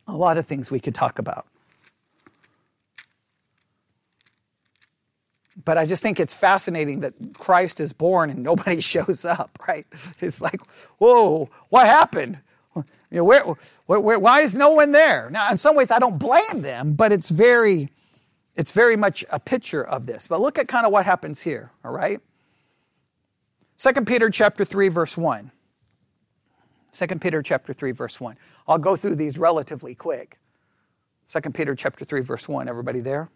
[0.06, 1.46] a lot of things we could talk about.
[5.64, 9.86] But I just think it's fascinating that Christ is born and nobody shows up, right?
[10.20, 10.60] It's like,
[10.98, 12.38] whoa, what happened?
[12.74, 13.44] You know, where,
[13.86, 15.30] where, where, why is no one there?
[15.30, 17.90] Now, in some ways, I don't blame them, but it's very,
[18.56, 20.26] it's very much a picture of this.
[20.26, 22.20] But look at kind of what happens here, all right?
[23.76, 25.52] Second Peter chapter 3, verse 1.
[26.96, 28.36] 2 Peter chapter 3 verse 1.
[28.66, 30.38] I'll go through these relatively quick.
[31.28, 32.68] 2 Peter chapter 3 verse 1.
[32.68, 33.28] Everybody there?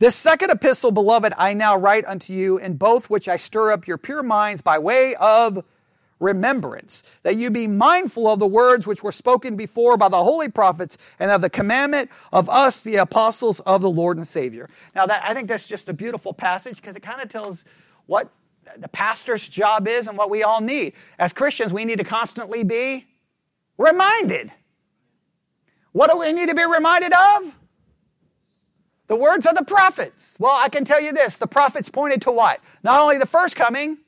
[0.00, 3.86] This second epistle, beloved, I now write unto you, in both which I stir up
[3.86, 5.62] your pure minds by way of
[6.18, 10.48] remembrance, that you be mindful of the words which were spoken before by the holy
[10.48, 14.70] prophets and of the commandment of us, the apostles of the Lord and Savior.
[14.94, 17.64] Now, that, I think that's just a beautiful passage because it kind of tells
[18.06, 18.30] what
[18.78, 20.92] the pastor's job is and what we all need.
[21.18, 23.06] As Christians, we need to constantly be
[23.78, 24.52] reminded.
[25.92, 27.54] What do we need to be reminded of?
[29.08, 30.36] The words of the prophets.
[30.38, 32.60] Well, I can tell you this the prophets pointed to what?
[32.84, 33.98] Not only the first coming,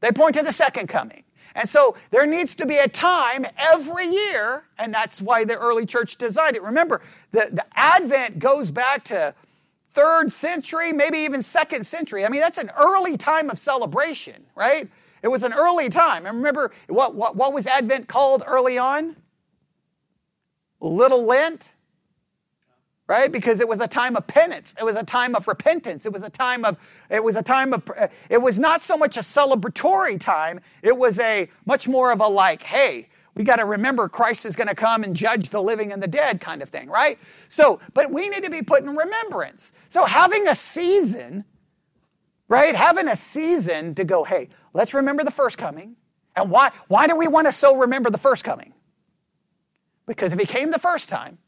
[0.00, 1.24] they point to the second coming.
[1.54, 5.86] And so there needs to be a time every year, and that's why the early
[5.86, 6.62] church designed it.
[6.62, 9.34] Remember, the, the Advent goes back to
[9.94, 12.26] third century, maybe even second century.
[12.26, 14.88] I mean, that's an early time of celebration, right?
[15.22, 16.26] It was an early time.
[16.26, 19.16] And remember, what, what, what was Advent called early on?
[20.80, 21.72] Little Lent,
[23.06, 23.30] right?
[23.30, 24.74] Because it was a time of penance.
[24.78, 26.04] It was a time of repentance.
[26.04, 26.76] It was a time of,
[27.08, 27.88] it was a time of,
[28.28, 30.60] it was not so much a celebratory time.
[30.82, 34.54] It was a much more of a like, hey, we got to remember Christ is
[34.54, 37.18] going to come and judge the living and the dead kind of thing, right?
[37.48, 39.72] So, but we need to be put in remembrance.
[39.88, 41.44] So having a season,
[42.48, 42.74] right?
[42.74, 45.96] Having a season to go, hey, let's remember the first coming.
[46.36, 48.72] And why, why do we want to so remember the first coming?
[50.06, 51.38] Because if he came the first time,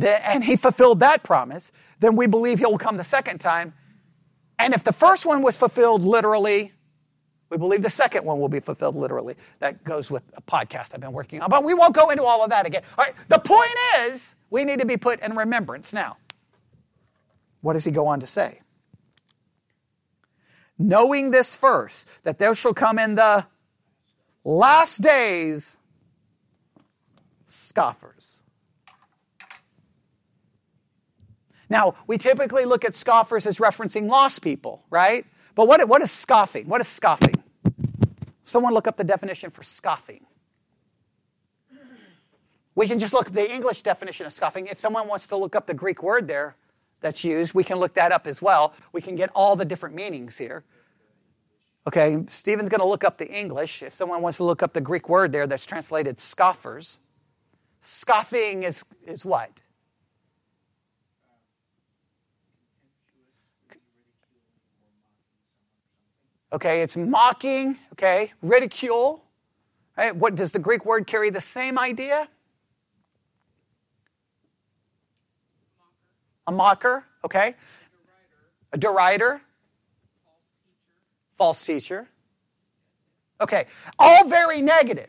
[0.00, 3.74] and he fulfilled that promise, then we believe he'll come the second time.
[4.58, 6.72] And if the first one was fulfilled literally,
[7.50, 9.36] we believe the second one will be fulfilled literally.
[9.60, 12.44] That goes with a podcast I've been working on, but we won't go into all
[12.44, 12.82] of that again.
[12.96, 15.92] All right, the point is, we need to be put in remembrance.
[15.92, 16.18] Now,
[17.60, 18.60] what does he go on to say?
[20.78, 23.46] Knowing this first, that there shall come in the
[24.44, 25.76] last days
[27.46, 28.42] scoffers.
[31.70, 35.26] Now, we typically look at scoffers as referencing lost people, right?
[35.58, 36.68] But what, what is scoffing?
[36.68, 37.34] What is scoffing?
[38.44, 40.24] Someone look up the definition for scoffing.
[42.76, 44.68] We can just look at the English definition of scoffing.
[44.68, 46.54] If someone wants to look up the Greek word there
[47.00, 48.72] that's used, we can look that up as well.
[48.92, 50.62] We can get all the different meanings here.
[51.88, 53.82] Okay, Stephen's going to look up the English.
[53.82, 57.00] If someone wants to look up the Greek word there that's translated scoffers,
[57.80, 59.50] scoffing is, is what?
[66.52, 69.22] Okay, it's mocking, okay, ridicule.
[69.96, 70.14] Right?
[70.14, 72.28] What does the Greek word carry the same idea?
[76.46, 77.54] A mocker, okay?
[78.72, 79.40] A derider.
[81.36, 82.08] False teacher.
[83.40, 83.66] Okay,
[83.98, 85.08] all very negative.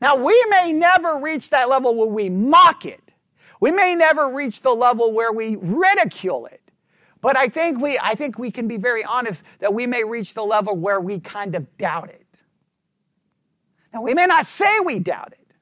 [0.00, 3.12] Now, we may never reach that level where we mock it.
[3.60, 6.67] We may never reach the level where we ridicule it.
[7.20, 10.34] But I think we, I think we can be very honest that we may reach
[10.34, 12.42] the level where we kind of doubt it.
[13.92, 15.54] Now, we may not say we doubt it,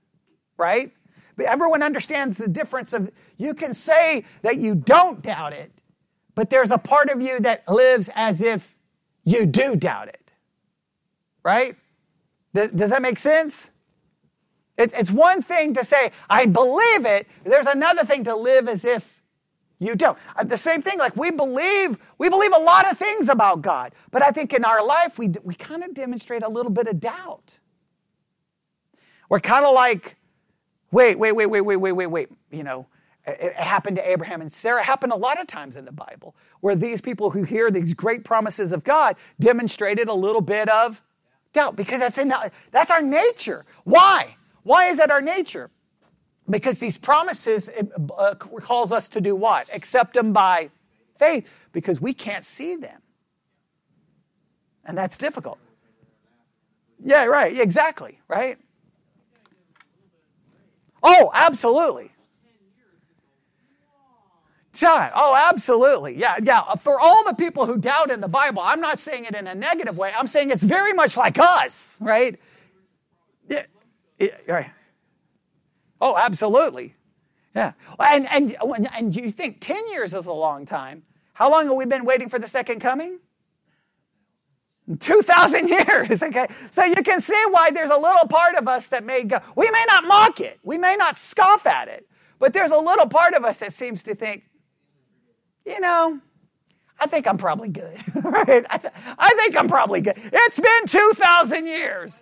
[0.59, 0.93] right?
[1.37, 5.73] But everyone understands the difference of you can say that you don't doubt it,
[6.35, 8.77] but there's a part of you that lives as if
[9.25, 10.31] you do doubt it,
[11.43, 11.77] right?
[12.55, 13.71] Does that make sense?
[14.79, 17.27] It's one thing to say, I believe it.
[17.45, 19.16] There's another thing to live as if
[19.79, 20.19] you don't.
[20.37, 23.93] Uh, the same thing, like we believe, we believe a lot of things about God,
[24.11, 27.01] but I think in our life we, we kind of demonstrate a little bit of
[27.01, 27.61] doubt.
[29.29, 30.17] We're kind of like,
[30.93, 32.29] wait, wait, wait, wait, wait, wait, wait, wait.
[32.51, 32.87] You know,
[33.27, 34.81] It happened to Abraham and Sarah.
[34.81, 37.93] It happened a lot of times in the Bible where these people who hear these
[37.95, 41.03] great promises of God demonstrated a little bit of
[41.53, 42.33] doubt because that's, in,
[42.71, 43.65] that's our nature.
[43.85, 44.37] Why?
[44.63, 45.71] Why is that our nature?
[46.49, 47.69] Because these promises
[48.17, 49.69] uh, calls us to do what?
[49.75, 50.71] Accept them by
[51.19, 53.01] faith because we can't see them.
[54.85, 55.59] And that's difficult.
[57.03, 57.59] Yeah, right.
[57.59, 58.59] Exactly, right?
[61.03, 62.13] Oh, absolutely.
[64.73, 65.11] Time.
[65.15, 66.19] Oh, absolutely.
[66.19, 66.75] Yeah, yeah.
[66.77, 69.55] For all the people who doubt in the Bible, I'm not saying it in a
[69.55, 70.13] negative way.
[70.17, 72.39] I'm saying it's very much like us, right?
[73.49, 73.63] Yeah,
[74.19, 74.71] yeah right.
[76.01, 76.95] Oh, absolutely.
[77.55, 77.73] Yeah.
[77.99, 78.57] And, and,
[78.95, 81.05] and you think 10 years is a long time.
[81.35, 83.19] How long have we been waiting for the second coming?
[85.01, 86.47] 2,000 years, okay?
[86.71, 89.71] So you can see why there's a little part of us that may go, we
[89.71, 92.07] may not mock it, we may not scoff at it,
[92.39, 94.45] but there's a little part of us that seems to think,
[95.65, 96.21] you know,
[96.99, 98.65] I think I'm probably good, right?
[98.71, 100.15] I, th- I think I'm probably good.
[100.17, 102.13] It's been 2,000 years.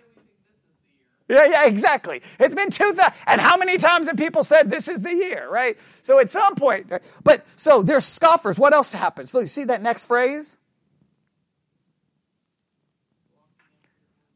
[1.27, 2.21] Yeah, yeah, exactly.
[2.39, 3.13] It's been 2,000.
[3.25, 5.77] And how many times have people said this is the year, right?
[6.03, 6.91] So at some point,
[7.23, 8.59] but so there's scoffers.
[8.59, 9.33] What else happens?
[9.33, 10.59] Look, see that next phrase?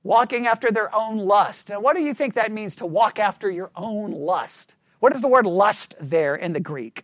[0.01, 1.69] Walking after their own lust.
[1.69, 4.73] Now, what do you think that means to walk after your own lust?
[4.99, 7.03] What is the word lust there in the Greek?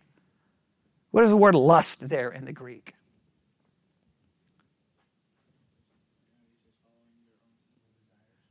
[1.12, 2.94] What is the word lust there in the Greek?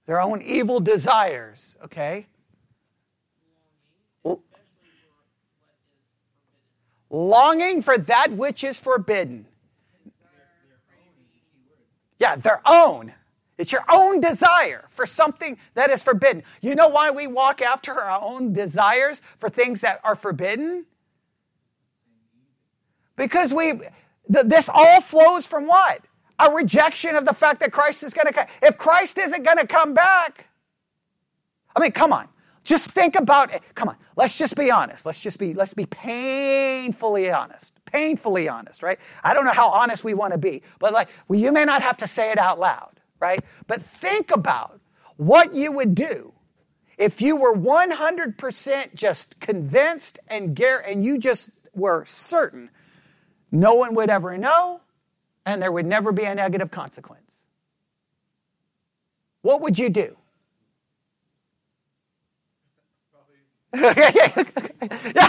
[0.06, 2.28] Their own evil desires, okay?
[7.10, 9.46] Longing for that which is forbidden.
[12.20, 13.14] Yeah, their own.
[13.58, 16.44] It's your own desire for something that is forbidden.
[16.62, 20.86] You know why we walk after our own desires for things that are forbidden?
[23.16, 23.80] Because we,
[24.28, 26.02] this all flows from what?
[26.40, 28.48] A rejection of the fact that Christ is going to come.
[28.62, 30.48] If Christ isn't going to come back,
[31.76, 32.28] I mean, come on.
[32.64, 33.62] Just think about it.
[33.76, 33.96] Come on.
[34.16, 35.06] Let's just be honest.
[35.06, 37.74] Let's just be, let's be painfully honest.
[37.86, 39.00] Painfully honest, right?
[39.24, 41.84] I don't know how honest we want to be, but like, well, you may not
[41.84, 43.44] have to say it out loud right?
[43.68, 44.80] But think about
[45.18, 46.34] what you would do
[46.98, 52.70] if you were 100% just convinced and, and you just were certain
[53.52, 54.82] no one would ever know
[55.46, 57.46] and there would never be a negative consequence.
[59.42, 60.18] What would you do?
[63.74, 64.44] yeah,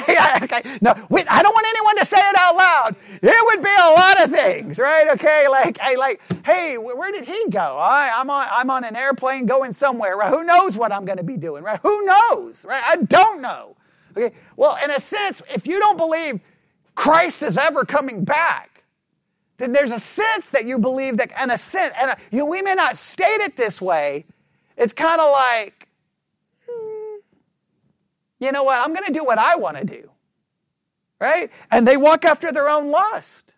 [0.09, 0.79] yeah, okay.
[0.83, 2.97] No, wait, I don't want anyone to say it out loud.
[3.23, 5.09] It would be a lot of things, right?
[5.13, 7.79] Okay, like, hey, like, hey, where did he go?
[7.79, 10.17] I, I'm on, I'm on an airplane going somewhere.
[10.17, 10.31] Right?
[10.31, 11.65] Who knows what I'm going to be doing?
[11.65, 11.81] Right?
[11.83, 12.65] Who knows?
[12.65, 12.83] Right?
[12.85, 13.77] I don't know.
[14.17, 14.35] Okay.
[14.57, 16.41] Well, in a sense, if you don't believe
[16.95, 18.76] Christ is ever coming back,
[19.59, 22.47] then there's a sense that you believe that, and a sense, and a, you know,
[22.47, 24.27] we may not state it this way.
[24.77, 25.89] It's kind of like
[26.69, 27.17] hmm,
[28.39, 28.79] you know what?
[28.79, 30.11] I'm going to do what I want to do.
[31.19, 31.51] Right?
[31.71, 33.55] And they walk after their own lust.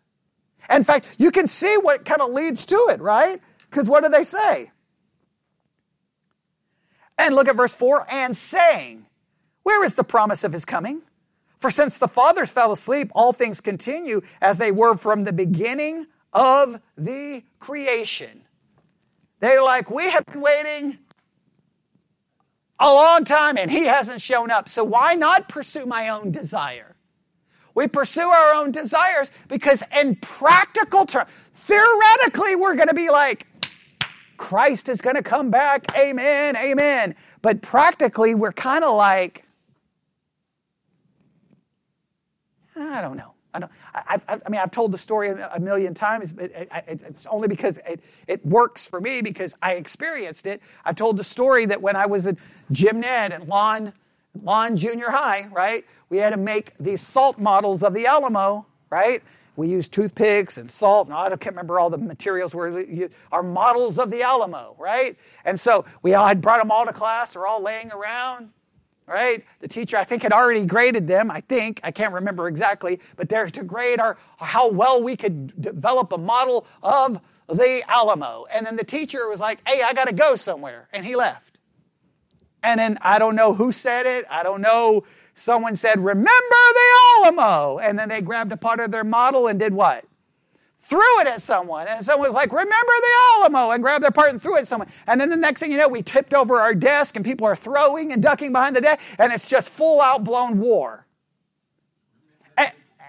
[0.70, 3.40] In fact, you can see what kind of leads to it, right?
[3.68, 4.70] Because what do they say?
[7.16, 9.06] And look at verse 4 and saying,
[9.64, 11.02] Where is the promise of his coming?
[11.58, 16.06] For since the fathers fell asleep, all things continue as they were from the beginning
[16.32, 18.42] of the creation.
[19.40, 20.98] They're like, We have been waiting
[22.80, 24.68] a long time and he hasn't shown up.
[24.68, 26.94] So why not pursue my own desire?
[27.74, 33.46] We pursue our own desires because in practical terms, theoretically, we're going to be like,
[34.36, 35.84] Christ is going to come back.
[35.96, 36.56] Amen.
[36.56, 37.14] Amen.
[37.42, 39.44] But practically, we're kind of like,
[42.78, 43.34] I don't know.
[43.54, 46.68] I, don't, I, I, I mean, I've told the story a, million times, but it,
[46.86, 50.60] it, it's only because it, it works for me because I experienced it.
[50.84, 52.36] I've told the story that when I was at
[52.70, 53.92] Jim Ned at Lawn,
[54.42, 59.22] Lawn Junior High, right, we had to make these salt models of the Alamo, right?
[59.56, 62.84] We used toothpicks and salt, and I can't remember all the materials were
[63.32, 65.16] our models of the Alamo, right?
[65.44, 67.32] And so we all had brought them all to class.
[67.32, 68.50] They're all laying around,
[69.08, 69.44] right?
[69.60, 71.30] The teacher, I think, had already graded them.
[71.30, 75.60] I think I can't remember exactly, but they're to grade our how well we could
[75.60, 78.44] develop a model of the Alamo.
[78.52, 81.58] And then the teacher was like, "Hey, I got to go somewhere," and he left.
[82.62, 84.26] And then I don't know who said it.
[84.28, 85.04] I don't know.
[85.32, 89.58] Someone said, "Remember the Alamo," and then they grabbed a part of their model and
[89.58, 90.04] did what?
[90.88, 91.86] Threw it at someone.
[91.86, 94.68] And someone was like, remember the Alamo, and grabbed their part and threw it at
[94.68, 94.88] someone.
[95.06, 97.56] And then the next thing you know, we tipped over our desk and people are
[97.56, 101.06] throwing and ducking behind the desk, and it's just full out blown war.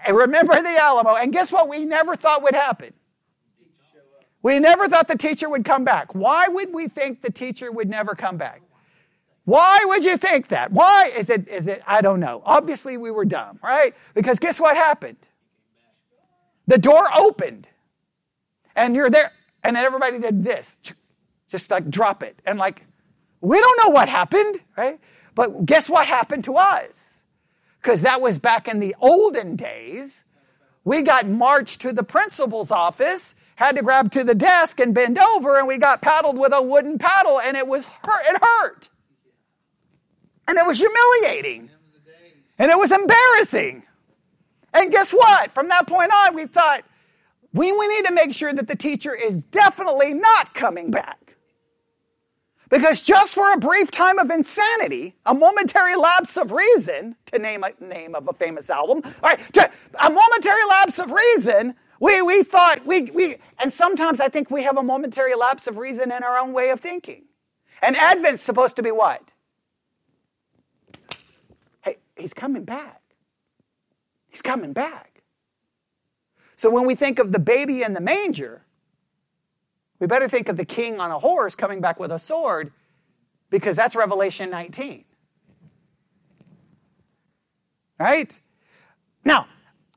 [0.02, 1.14] And remember the Alamo.
[1.14, 1.68] And guess what?
[1.68, 2.94] We never thought would happen.
[4.42, 6.14] We never thought the teacher would come back.
[6.14, 8.62] Why would we think the teacher would never come back?
[9.44, 10.72] Why would you think that?
[10.72, 12.40] Why is it, is it, I don't know.
[12.46, 13.94] Obviously we were dumb, right?
[14.14, 15.18] Because guess what happened?
[16.66, 17.68] The door opened
[18.80, 20.78] and you're there and everybody did this.
[21.48, 22.40] Just like drop it.
[22.46, 22.84] And like,
[23.40, 24.98] we don't know what happened, right?
[25.34, 27.22] But guess what happened to us?
[27.80, 30.24] Because that was back in the olden days.
[30.84, 35.18] We got marched to the principal's office had to grab to the desk and bend
[35.18, 38.22] over, and we got paddled with a wooden paddle, and it was hurt.
[38.26, 38.88] It hurt.
[40.48, 41.68] And it was humiliating.
[42.58, 43.82] And it was embarrassing.
[44.72, 45.52] And guess what?
[45.52, 46.84] From that point on, we thought,
[47.52, 51.36] we, we need to make sure that the teacher is definitely not coming back.
[52.68, 57.64] Because just for a brief time of insanity, a momentary lapse of reason, to name
[57.64, 59.70] a name of a famous album, all right, to,
[60.00, 64.62] a momentary lapse of reason, we, we thought, we, we, and sometimes I think we
[64.62, 67.24] have a momentary lapse of reason in our own way of thinking.
[67.82, 69.22] And Advent's supposed to be what?
[71.82, 73.02] Hey, he's coming back.
[74.28, 75.09] He's coming back.
[76.60, 78.60] So when we think of the baby in the manger,
[79.98, 82.70] we better think of the king on a horse coming back with a sword
[83.48, 85.06] because that's Revelation 19.
[87.98, 88.38] Right?
[89.24, 89.46] Now,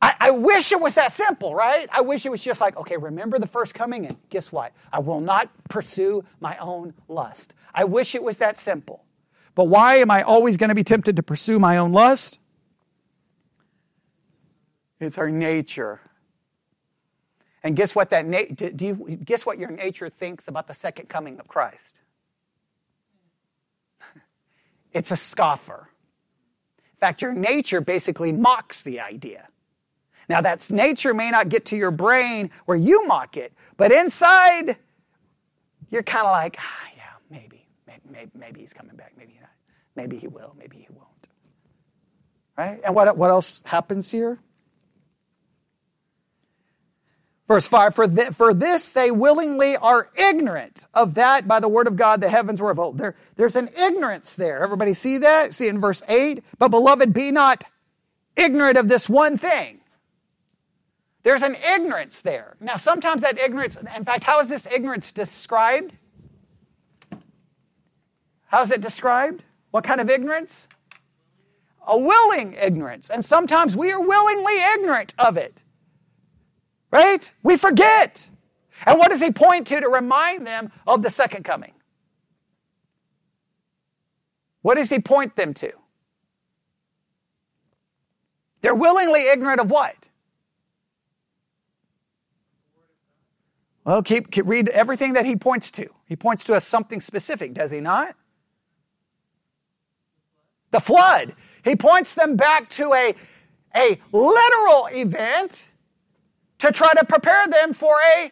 [0.01, 1.89] I, I, wish it was that simple, right?
[1.91, 4.71] I wish it was just like, okay, remember the first coming, and guess what?
[4.93, 7.55] I will not pursue my own lust.
[7.75, 9.03] I wish it was that simple.
[9.53, 12.39] But why am I always going to be tempted to pursue my own lust?
[15.01, 15.99] It's our nature.
[17.63, 21.07] And guess what that na- do you guess what your nature thinks about the second
[21.07, 21.99] coming of Christ?
[24.91, 25.89] it's a scoffer.
[26.77, 29.47] In fact, your nature basically mocks the idea.
[30.29, 34.77] Now, that's nature may not get to your brain where you mock it, but inside,
[35.89, 37.67] you're kind of like, ah, yeah, maybe,
[38.09, 39.49] maybe, maybe he's coming back, maybe not.
[39.95, 41.07] Maybe he will, maybe he won't.
[42.57, 42.79] Right?
[42.83, 44.39] And what, what else happens here?
[47.45, 51.87] Verse 5 for, th- for this they willingly are ignorant of that by the word
[51.87, 52.97] of God the heavens were of old.
[52.97, 54.63] There, there's an ignorance there.
[54.63, 55.53] Everybody see that?
[55.53, 56.43] See in verse 8?
[56.57, 57.65] But beloved, be not
[58.37, 59.81] ignorant of this one thing
[61.23, 62.55] there's an ignorance there.
[62.59, 65.93] Now, sometimes that ignorance, in fact, how is this ignorance described?
[68.47, 69.43] How is it described?
[69.71, 70.67] What kind of ignorance?
[71.87, 73.09] A willing ignorance.
[73.09, 75.62] And sometimes we are willingly ignorant of it.
[76.93, 77.31] Right?
[77.41, 78.29] We forget.
[78.85, 81.73] And what does he point to to remind them of the second coming?
[84.61, 85.71] What does he point them to?
[88.61, 89.95] They're willingly ignorant of what?
[93.85, 95.89] Well, keep, keep, read everything that he points to.
[96.05, 98.15] He points to us something specific, does he not?
[100.69, 101.33] The flood.
[101.65, 103.15] He points them back to a,
[103.75, 105.69] a literal event
[106.63, 108.31] to try to prepare them for a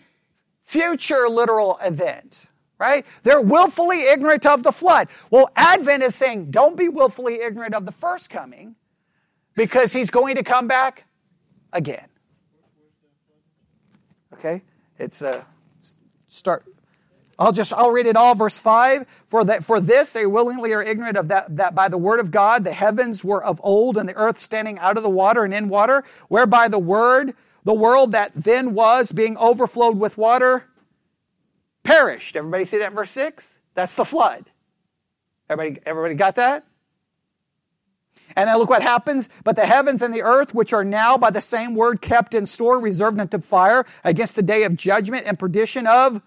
[0.63, 2.45] future literal event.
[2.79, 3.05] Right?
[3.23, 5.09] They're willfully ignorant of the flood.
[5.29, 8.75] Well, Advent is saying, don't be willfully ignorant of the first coming
[9.53, 11.05] because he's going to come back
[11.71, 12.07] again.
[14.33, 14.63] Okay?
[14.97, 15.43] It's a uh,
[16.27, 16.65] start.
[17.37, 18.33] I'll just I'll read it all.
[18.33, 19.05] Verse five.
[19.25, 22.31] For that for this they willingly are ignorant of that that by the word of
[22.31, 25.53] God the heavens were of old and the earth standing out of the water and
[25.53, 27.33] in water, whereby the word
[27.63, 30.65] the world that then was being overflowed with water
[31.83, 32.35] perished.
[32.35, 33.57] Everybody see that verse six?
[33.73, 34.49] That's the flood.
[35.49, 36.65] Everybody everybody got that?
[38.35, 39.29] And then look what happens.
[39.43, 42.45] But the heavens and the earth, which are now by the same word kept in
[42.45, 46.21] store, reserved unto fire against the day of judgment and perdition of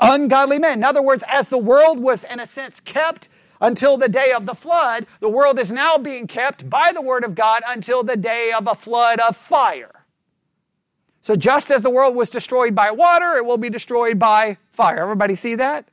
[0.00, 0.78] ungodly men.
[0.78, 3.28] In other words, as the world was in a sense kept
[3.60, 7.24] until the day of the flood, the world is now being kept by the word
[7.24, 9.97] of God until the day of a flood of fire.
[11.20, 14.98] So just as the world was destroyed by water, it will be destroyed by fire.
[14.98, 15.88] Everybody see that?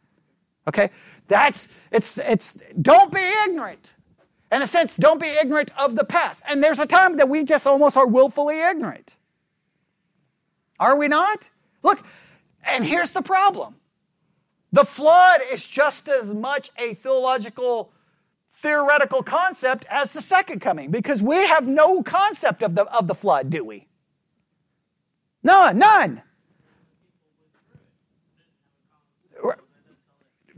[0.68, 0.90] Okay.
[1.28, 3.96] That's, it's, it's, don't be ignorant
[4.52, 6.42] in a sense, don't be ignorant of the past.
[6.48, 9.16] And there's a time that we just almost are willfully ignorant.
[10.80, 11.50] Are we not?
[11.84, 12.04] Look,
[12.64, 13.76] and here's the problem
[14.72, 17.92] the flood is just as much a theological,
[18.54, 23.16] theoretical concept as the second coming because we have no concept of the, of the
[23.16, 23.88] flood, do we?
[25.46, 26.22] None, none.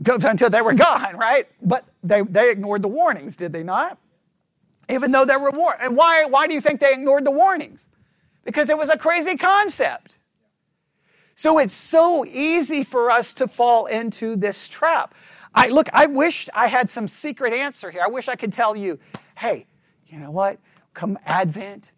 [0.06, 1.46] until they were gone, right?
[1.62, 3.98] But they, they ignored the warnings, did they not?
[4.88, 5.84] Even though there were warnings.
[5.84, 7.88] And why, why do you think they ignored the warnings?
[8.48, 10.16] because it was a crazy concept.
[11.34, 15.14] So it's so easy for us to fall into this trap.
[15.54, 18.00] I look, I wish I had some secret answer here.
[18.02, 18.98] I wish I could tell you,
[19.36, 19.66] hey,
[20.06, 20.60] you know what?
[20.94, 21.92] Come Advent,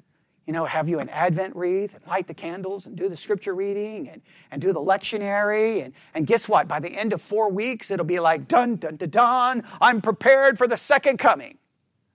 [0.50, 3.54] you know, have you an Advent wreath and light the candles and do the scripture
[3.54, 4.20] reading and,
[4.50, 5.84] and do the lectionary.
[5.84, 6.66] And, and guess what?
[6.66, 10.58] By the end of four weeks, it'll be like, dun, dun, dun, dun, I'm prepared
[10.58, 11.58] for the second coming.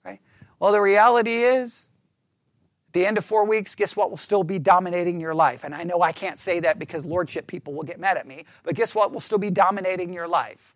[0.04, 0.20] Right?
[0.60, 1.88] Well, the reality is,
[2.90, 5.64] at the end of four weeks, guess what will still be dominating your life?
[5.64, 8.44] And I know I can't say that because lordship people will get mad at me,
[8.64, 10.76] but guess what will still be dominating your life?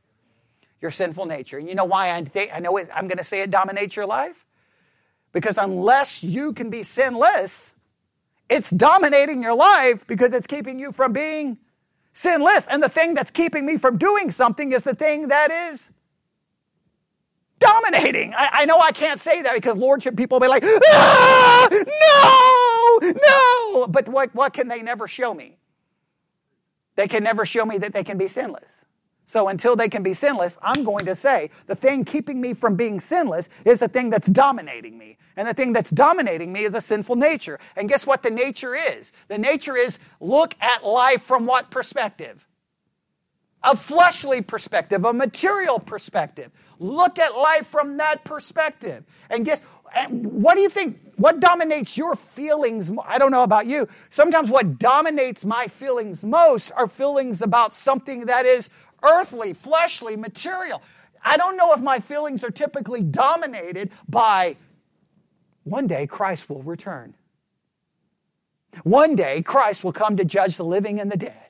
[0.79, 1.57] Your sinful nature.
[1.57, 4.05] And you know why I, I know it, I'm going to say it dominates your
[4.05, 4.45] life?
[5.31, 7.75] Because unless you can be sinless,
[8.49, 11.57] it's dominating your life because it's keeping you from being
[12.13, 12.67] sinless.
[12.67, 15.91] And the thing that's keeping me from doing something is the thing that is
[17.59, 18.33] dominating.
[18.33, 21.67] I, I, know I can't say that because lordship people will be like, ah,
[23.01, 23.87] no, no.
[23.87, 25.57] But what, what can they never show me?
[26.95, 28.78] They can never show me that they can be sinless.
[29.29, 32.75] So until they can be sinless, I'm going to say the thing keeping me from
[32.75, 35.19] being sinless is the thing that's dominating me.
[35.37, 37.59] And the thing that's dominating me is a sinful nature.
[37.75, 39.11] And guess what the nature is?
[39.27, 42.43] The nature is look at life from what perspective?
[43.63, 46.49] A fleshly perspective, a material perspective.
[46.79, 49.03] Look at life from that perspective.
[49.29, 49.61] And guess
[50.09, 50.99] what do you think?
[51.17, 52.91] What dominates your feelings?
[53.05, 53.87] I don't know about you.
[54.09, 58.69] Sometimes what dominates my feelings most are feelings about something that is
[59.03, 60.81] earthly, fleshly, material.
[61.23, 64.55] I don't know if my feelings are typically dominated by
[65.63, 67.15] one day Christ will return.
[68.83, 71.49] One day Christ will come to judge the living and the dead.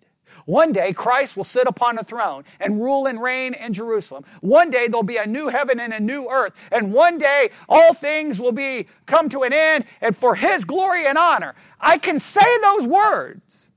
[0.50, 4.26] One day, Christ will sit upon a throne and rule and reign in Jerusalem.
[4.42, 6.54] One day, there'll be a new heaven and a new earth.
[6.72, 11.06] And one day, all things will be come to an end and for His glory
[11.06, 11.54] and honor.
[11.80, 13.72] I can say those words,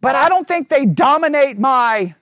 [0.00, 2.16] but I don't think they dominate my,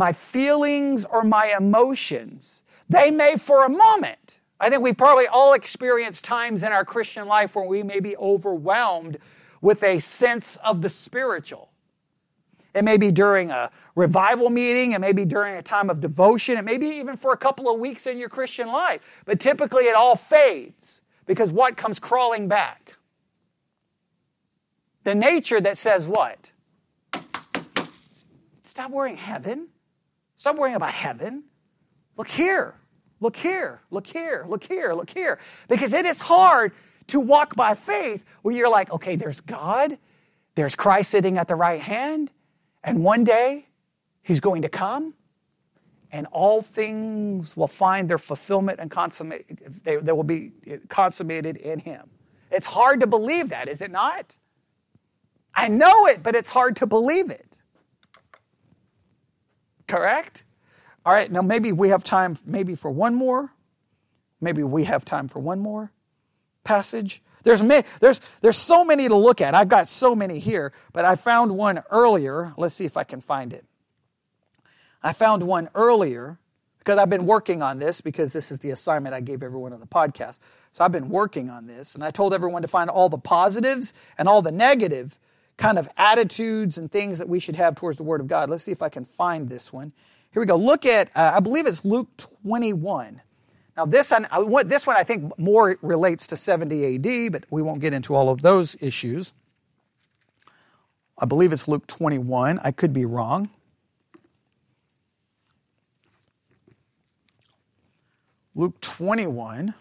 [0.00, 2.64] my feelings or my emotions.
[2.88, 4.38] They may for a moment.
[4.58, 8.16] I think we probably all experienced times in our Christian life where we may be
[8.16, 9.18] overwhelmed
[9.60, 11.68] with a sense of the spiritual.
[12.74, 14.92] It may be during a revival meeting.
[14.92, 16.56] It may be during a time of devotion.
[16.56, 19.22] It may be even for a couple of weeks in your Christian life.
[19.26, 22.94] But typically it all fades because what comes crawling back?
[25.04, 26.52] The nature that says what?
[28.62, 29.68] Stop worrying heaven.
[30.40, 31.44] Stop worrying about heaven.
[32.16, 32.74] Look here.
[33.20, 33.82] Look here.
[33.90, 34.46] Look here.
[34.48, 34.94] Look here.
[34.94, 35.38] Look here.
[35.68, 36.72] Because it is hard
[37.08, 39.98] to walk by faith where you're like, okay, there's God.
[40.54, 42.30] There's Christ sitting at the right hand.
[42.82, 43.66] And one day,
[44.22, 45.12] he's going to come,
[46.10, 50.52] and all things will find their fulfillment and consummate, they, they will be
[50.88, 52.08] consummated in him.
[52.50, 54.38] It's hard to believe that, is it not?
[55.54, 57.49] I know it, but it's hard to believe it.
[59.90, 60.44] Correct?
[61.04, 63.52] All right, now maybe we have time maybe for one more.
[64.40, 65.92] Maybe we have time for one more
[66.64, 67.22] passage.
[67.42, 69.54] There's, there's, there's so many to look at.
[69.54, 72.52] I've got so many here, but I found one earlier.
[72.56, 73.64] Let's see if I can find it.
[75.02, 76.38] I found one earlier
[76.78, 79.80] because I've been working on this because this is the assignment I gave everyone on
[79.80, 80.38] the podcast.
[80.72, 83.92] So I've been working on this, and I told everyone to find all the positives
[84.18, 85.18] and all the negative
[85.60, 88.48] kind of attitudes and things that we should have towards the Word of God.
[88.48, 89.92] Let's see if I can find this one.
[90.32, 90.56] Here we go.
[90.56, 92.08] Look at, uh, I believe it's Luke
[92.42, 93.20] 21.
[93.76, 94.26] Now, this one,
[94.68, 98.30] this one I think more relates to 70 AD, but we won't get into all
[98.30, 99.34] of those issues.
[101.18, 102.58] I believe it's Luke 21.
[102.64, 103.50] I could be wrong.
[108.54, 109.74] Luke 21.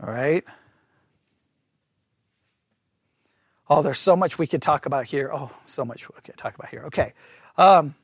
[0.00, 0.44] All right.
[3.70, 5.30] Oh, there's so much we could talk about here.
[5.32, 6.84] Oh, so much we could talk about here.
[6.86, 7.12] Okay.
[7.58, 7.94] Um,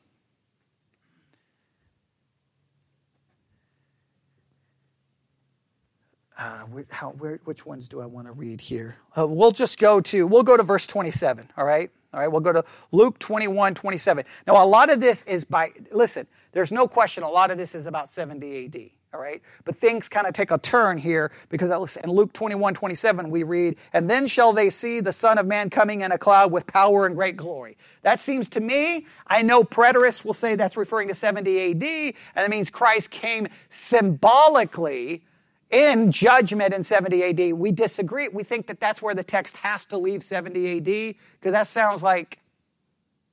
[6.37, 8.97] uh, how, where, which ones do I want to read here?
[9.17, 11.91] Uh, we'll just go to, we'll go to verse 27, all right?
[12.13, 14.25] All right, we'll go to Luke 21, 27.
[14.47, 17.75] Now, a lot of this is by, listen, there's no question, a lot of this
[17.75, 19.41] is about 70 AD all right?
[19.65, 23.77] But things kind of take a turn here because in Luke 21, 27, we read,
[23.93, 27.07] And then shall they see the Son of Man coming in a cloud with power
[27.07, 27.77] and great glory.
[28.03, 32.15] That seems to me, I know preterists will say that's referring to 70 AD, and
[32.35, 35.25] that means Christ came symbolically
[35.71, 37.53] in judgment in 70 AD.
[37.55, 38.29] We disagree.
[38.29, 42.03] We think that that's where the text has to leave 70 AD because that sounds
[42.03, 42.41] like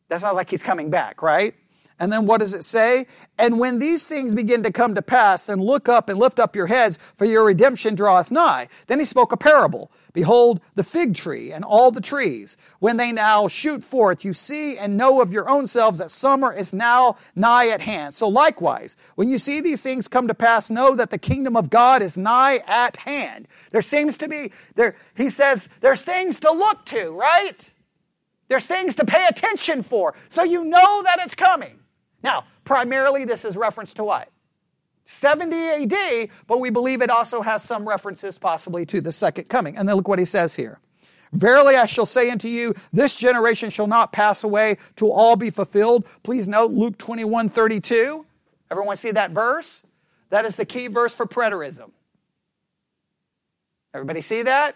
[0.09, 1.55] that sounds like he's coming back, right?
[2.01, 3.05] And then what does it say?
[3.37, 6.55] And when these things begin to come to pass, then look up and lift up
[6.55, 8.69] your heads, for your redemption draweth nigh.
[8.87, 9.91] Then he spoke a parable.
[10.11, 14.79] Behold, the fig tree and all the trees, when they now shoot forth, you see
[14.79, 18.15] and know of your own selves that summer is now nigh at hand.
[18.15, 21.69] So likewise, when you see these things come to pass, know that the kingdom of
[21.69, 23.47] God is nigh at hand.
[23.69, 27.69] There seems to be, there, he says, there's things to look to, right?
[28.47, 31.77] There's things to pay attention for, so you know that it's coming.
[32.23, 34.29] Now, primarily this is reference to what?
[35.05, 39.75] 70 AD, but we believe it also has some references possibly to the second coming.
[39.75, 40.79] And then look what he says here.
[41.33, 45.49] Verily I shall say unto you, this generation shall not pass away till all be
[45.49, 46.05] fulfilled.
[46.23, 48.25] Please note Luke 21, 32.
[48.69, 49.83] Everyone see that verse?
[50.29, 51.91] That is the key verse for preterism.
[53.93, 54.75] Everybody see that?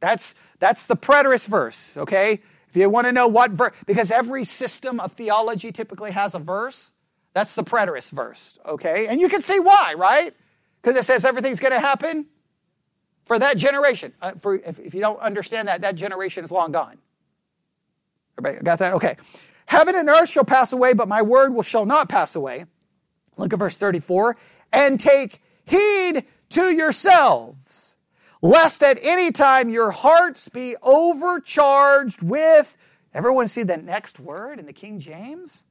[0.00, 2.40] That's, that's the preterist verse, okay?
[2.72, 6.38] If you want to know what verse, because every system of theology typically has a
[6.38, 6.90] verse.
[7.34, 9.08] That's the preterist verse, okay?
[9.08, 10.34] And you can see why, right?
[10.80, 12.24] Because it says everything's going to happen
[13.24, 14.14] for that generation.
[14.22, 16.96] Uh, for, if, if you don't understand that, that generation is long gone.
[18.38, 18.94] Everybody got that?
[18.94, 19.16] Okay.
[19.66, 22.64] Heaven and earth shall pass away, but my word will shall not pass away.
[23.36, 24.38] Look at verse 34.
[24.72, 27.81] And take heed to yourselves,
[28.42, 32.76] lest at any time your hearts be overcharged with.
[33.14, 35.64] Everyone see the next word in the King James?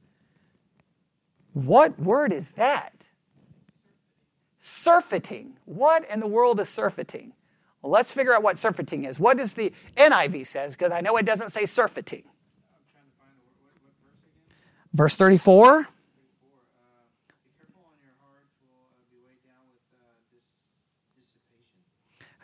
[1.52, 3.06] What word is that?
[4.58, 5.58] Surfeiting.
[5.66, 7.34] What in the world is surfeiting?
[7.82, 9.18] Well, let's figure out what surfeiting is.
[9.18, 10.74] What does the NIV says?
[10.74, 12.22] Because I know it doesn't say surfeiting.
[14.94, 15.88] Verse 34.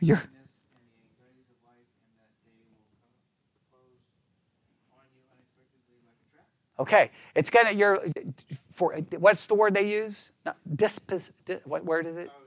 [0.01, 0.23] You're,
[6.81, 8.05] Okay, it's gonna you're
[8.73, 10.31] for what's the word they use?
[10.47, 11.33] No, dispos,
[11.65, 12.31] what word is it?
[12.31, 12.39] Oh,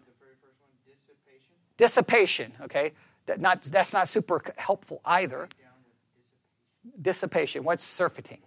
[0.62, 2.54] one, dissipation.
[2.54, 2.54] Dissipation.
[2.62, 2.94] Okay,
[3.26, 5.50] that not that's not super helpful either.
[5.50, 7.02] Dissipation.
[7.02, 7.64] dissipation.
[7.66, 8.40] What's surfeiting?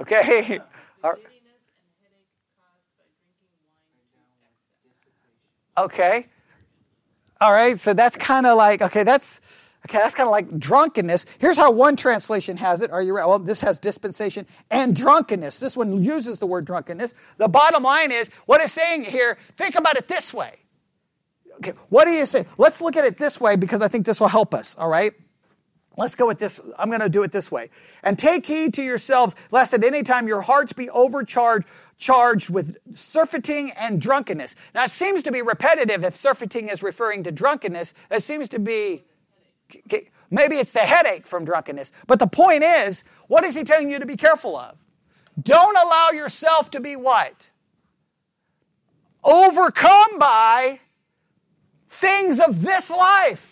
[0.00, 0.60] Okay.
[5.76, 6.26] Okay.
[7.40, 7.78] All right.
[7.78, 9.40] So that's kind of like, okay, that's,
[9.86, 11.26] okay, that's kind of like drunkenness.
[11.38, 12.90] Here's how one translation has it.
[12.90, 13.26] Are you right?
[13.26, 15.60] Well, this has dispensation and drunkenness.
[15.60, 17.14] This one uses the word drunkenness.
[17.38, 20.56] The bottom line is what it's saying here, think about it this way.
[21.56, 21.72] Okay.
[21.88, 22.46] What do you say?
[22.58, 24.76] Let's look at it this way because I think this will help us.
[24.76, 25.12] All right.
[25.96, 26.60] Let's go with this.
[26.78, 27.68] I'm going to do it this way.
[28.02, 31.66] And take heed to yourselves, lest at any time your hearts be overcharged
[32.02, 34.56] charged with surfeiting and drunkenness.
[34.74, 37.94] Now, it seems to be repetitive if surfeiting is referring to drunkenness.
[38.10, 39.04] It seems to be,
[40.28, 41.92] maybe it's the headache from drunkenness.
[42.08, 44.76] But the point is, what is he telling you to be careful of?
[45.40, 47.48] Don't allow yourself to be what?
[49.22, 50.80] Overcome by
[51.88, 53.51] things of this life.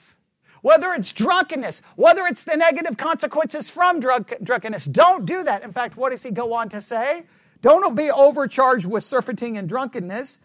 [0.62, 5.62] Whether it's drunkenness, whether it's the negative consequences from drunk, drunkenness, don't do that.
[5.62, 7.24] In fact, what does he go on to say?
[7.62, 10.38] Don't be overcharged with surfeiting and drunkenness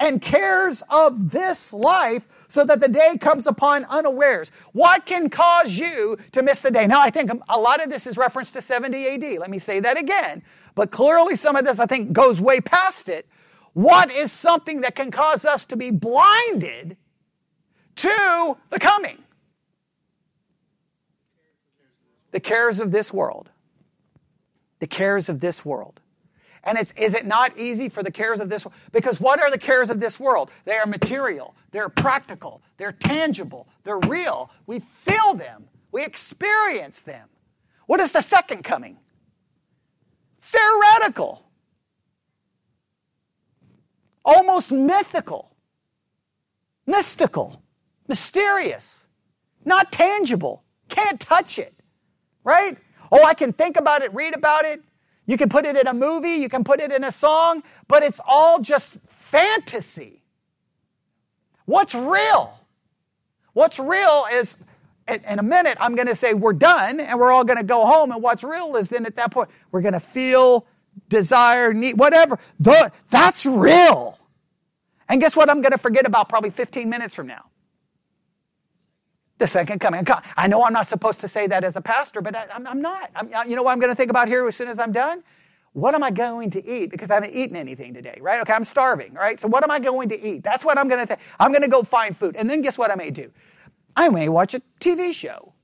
[0.00, 4.50] and cares of this life so that the day comes upon unawares.
[4.72, 6.86] What can cause you to miss the day?
[6.86, 9.38] Now, I think a lot of this is reference to 70 AD.
[9.38, 10.42] Let me say that again.
[10.74, 13.26] But clearly, some of this I think goes way past it.
[13.74, 16.96] What is something that can cause us to be blinded
[17.96, 19.18] to the coming?
[22.32, 23.50] The cares of this world.
[24.80, 26.00] The cares of this world.
[26.64, 28.74] And it's, is it not easy for the cares of this world?
[28.92, 30.50] Because what are the cares of this world?
[30.64, 34.50] They are material, they're practical, they're tangible, they're real.
[34.66, 37.28] We feel them, we experience them.
[37.86, 38.98] What is the second coming?
[40.40, 41.44] Theoretical,
[44.24, 45.56] almost mythical,
[46.86, 47.62] mystical,
[48.06, 49.06] mysterious,
[49.64, 51.74] not tangible, can't touch it,
[52.44, 52.78] right?
[53.10, 54.82] Oh, I can think about it, read about it,
[55.26, 58.02] you can put it in a movie, you can put it in a song, but
[58.02, 60.22] it's all just fantasy.
[61.64, 62.58] What's real?
[63.52, 64.56] What's real is,
[65.08, 67.86] in a minute, I'm going to say we're done and we're all going to go
[67.86, 68.10] home.
[68.10, 70.66] And what's real is then at that point, we're going to feel,
[71.08, 72.38] desire, need, whatever.
[72.58, 74.18] The, that's real.
[75.08, 77.44] And guess what I'm going to forget about probably 15 minutes from now?
[79.42, 80.06] The second coming.
[80.36, 83.10] I know I'm not supposed to say that as a pastor, but I, am not.
[83.14, 85.22] I'm, you know what I'm going to think about here as soon as I'm done?
[85.74, 86.90] what am I going to eat?
[86.90, 88.40] Because I haven't eaten anything today, right?
[88.42, 89.40] Okay, I'm starving, right?
[89.40, 90.44] So what am I going to eat?
[90.44, 91.20] That's what I'm going to think.
[91.40, 92.36] I'm going to go find food.
[92.36, 93.30] And then guess what I may do?
[93.96, 95.54] I may watch a TV show.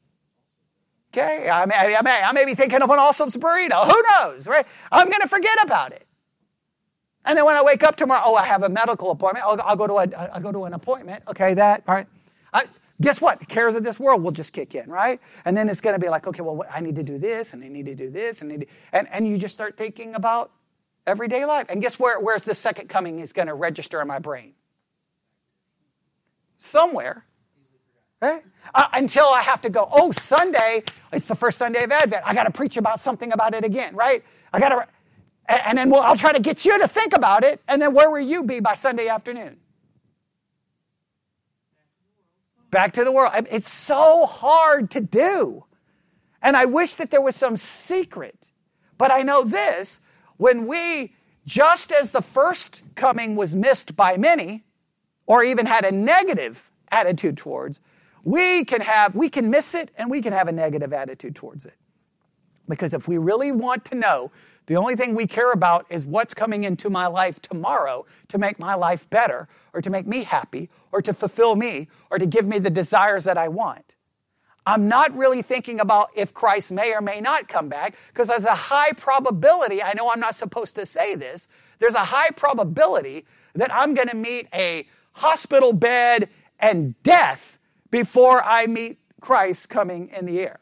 [1.13, 3.87] Okay, I may, I may, I may be thinking of an awesome burrito.
[3.87, 4.67] Who knows, right?
[4.93, 6.07] I'm going to forget about it.
[7.25, 9.45] And then when I wake up tomorrow, oh, I have a medical appointment.
[9.45, 11.23] I'll, I'll go to a, I'll go to an appointment.
[11.29, 12.07] Okay, that, all right.
[12.53, 12.65] I,
[13.01, 13.41] guess what?
[13.41, 15.21] The cares of this world will just kick in, right?
[15.45, 17.63] And then it's going to be like, okay, well, I need to do this, and
[17.63, 20.51] I need to do this, and, and, and you just start thinking about
[21.07, 21.67] everyday life.
[21.69, 24.55] And guess where, where's the second coming is going to register in my brain?
[26.57, 27.25] Somewhere.
[28.21, 28.43] Right?
[28.75, 30.83] Uh, until I have to go, oh, Sunday,
[31.13, 32.25] it's the first Sunday of Advent.
[32.27, 34.25] I got to preach about something about it again, right?
[34.53, 34.87] I got to,
[35.49, 38.11] and then we'll, I'll try to get you to think about it, and then where
[38.11, 39.59] will you be by Sunday afternoon?
[42.71, 43.33] Back to the world.
[43.51, 45.65] It's so hard to do.
[46.43, 48.51] And I wish that there was some secret.
[48.97, 50.01] But I know this
[50.37, 51.15] when we,
[51.47, 54.65] just as the first coming was missed by many,
[55.27, 57.81] or even had a negative attitude towards,
[58.25, 61.67] we can have, we can miss it and we can have a negative attitude towards
[61.67, 61.75] it.
[62.69, 64.31] Because if we really want to know
[64.69, 68.59] the only thing we care about is what's coming into my life tomorrow to make
[68.59, 72.47] my life better, or to make me happy, or to fulfill me, or to give
[72.47, 73.95] me the desires that I want.
[74.67, 78.45] I'm not really thinking about if Christ may or may not come back, because there's
[78.45, 81.49] a high probability, I know I'm not supposed to say this,
[81.79, 87.59] there's a high probability that I'm going to meet a hospital bed and death
[87.91, 90.61] before I meet Christ coming in the air.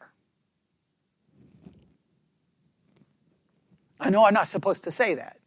[3.99, 5.37] I know I'm not supposed to say that.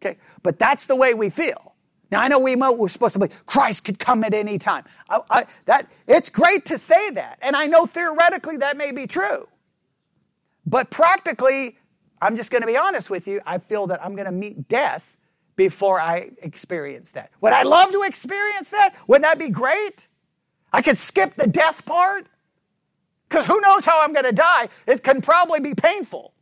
[0.00, 1.74] Okay, but that's the way we feel.
[2.10, 4.84] Now I know we we're supposed to believe Christ could come at any time.
[5.08, 9.06] I, I, that it's great to say that, and I know theoretically that may be
[9.06, 9.48] true,
[10.66, 11.76] but practically,
[12.20, 13.40] I'm just going to be honest with you.
[13.46, 15.16] I feel that I'm going to meet death
[15.56, 17.30] before I experience that.
[17.40, 18.94] Would I love to experience that?
[19.06, 20.08] Wouldn't that be great?
[20.72, 22.26] I could skip the death part
[23.28, 24.68] because who knows how I'm going to die?
[24.86, 26.32] It can probably be painful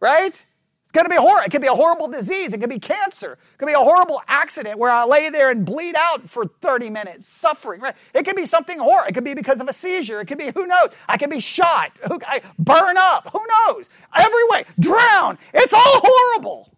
[0.00, 0.46] right?
[0.86, 1.46] It's going to be horrible.
[1.46, 2.52] It could be a horrible disease.
[2.52, 3.32] It could be cancer.
[3.32, 6.90] It could be a horrible accident where I lay there and bleed out for 30
[6.90, 7.96] minutes, suffering, right?
[8.14, 9.08] It could be something horrible.
[9.08, 10.20] It could be because of a seizure.
[10.20, 10.90] It could be, who knows?
[11.08, 13.30] I could be shot, I burn up.
[13.32, 13.90] Who knows?
[14.14, 15.38] Every way, drown.
[15.52, 16.72] It's all horrible.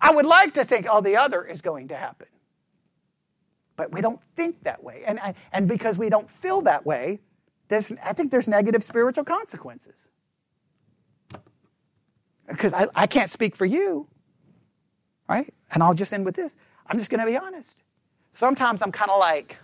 [0.00, 2.26] I would like to think all the other is going to happen.
[3.76, 5.04] But we don't think that way.
[5.06, 5.20] And,
[5.52, 7.20] and because we don't feel that way,
[7.72, 10.10] I think there's negative spiritual consequences.
[12.46, 14.08] Because I, I can't speak for you,
[15.28, 15.52] right?
[15.72, 16.56] And I'll just end with this.
[16.86, 17.82] I'm just going to be honest.
[18.32, 19.58] Sometimes I'm kind of like,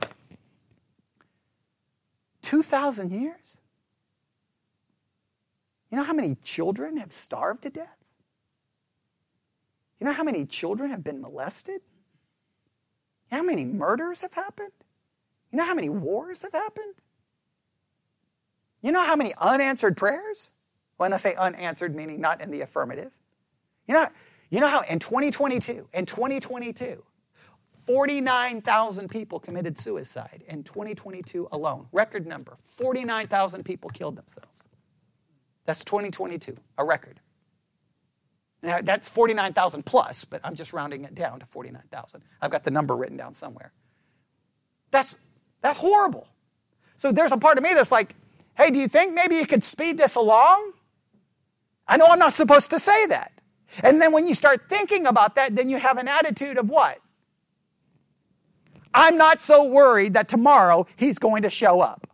[2.49, 3.59] 2,000 years?
[5.91, 7.99] You know how many children have starved to death?
[10.01, 11.83] You know how many children have been molested?
[13.31, 14.73] You know how many murders have happened?
[15.53, 16.95] You know how many wars have happened?
[18.83, 20.53] You know how many unanswered prayers?
[20.97, 23.13] When I say unanswered, meaning not in the affirmative.
[23.87, 24.07] You know,
[24.51, 27.03] you know how in 2022, in 2022,
[27.87, 31.87] 49,000 people committed suicide in 2022 alone.
[31.93, 32.59] Record number.
[32.65, 34.65] 49,000 people killed themselves.
[35.65, 37.21] That's 2022, a record.
[38.63, 42.23] Now, that's 49,000 plus, but I'm just rounding it down to 49,000.
[42.43, 43.73] I've got the number written down somewhere.
[44.91, 45.15] That's,
[45.61, 46.27] that's horrible.
[46.97, 48.15] So there's a part of me that's like,
[48.59, 50.73] Hey, do you think maybe you could speed this along?
[51.87, 53.31] I know I'm not supposed to say that.
[53.85, 56.99] And then when you start thinking about that, then you have an attitude of what?
[58.93, 62.09] I'm not so worried that tomorrow he's going to show up.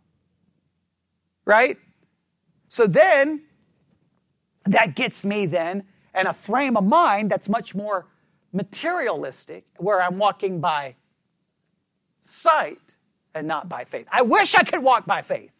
[1.45, 1.77] Right?
[2.69, 3.41] So then,
[4.65, 5.83] that gets me then
[6.13, 8.05] in a frame of mind that's much more
[8.53, 10.95] materialistic, where I'm walking by
[12.23, 12.97] sight
[13.33, 14.07] and not by faith.
[14.11, 15.54] I wish I could walk by faith.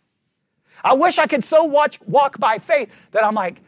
[0.85, 3.59] I wish I could so watch, walk by faith that I'm like,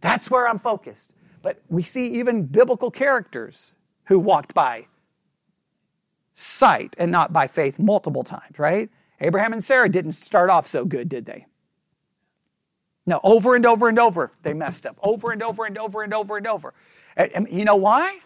[0.00, 1.10] that's where I'm focused.
[1.42, 4.86] But we see even biblical characters who walked by
[6.34, 8.90] sight and not by faith multiple times, right?
[9.20, 11.46] Abraham and Sarah didn't start off so good, did they?
[13.06, 14.96] No, over and over and over, they messed up.
[15.02, 16.74] Over and over and over and over and over.
[17.16, 18.20] And you know why?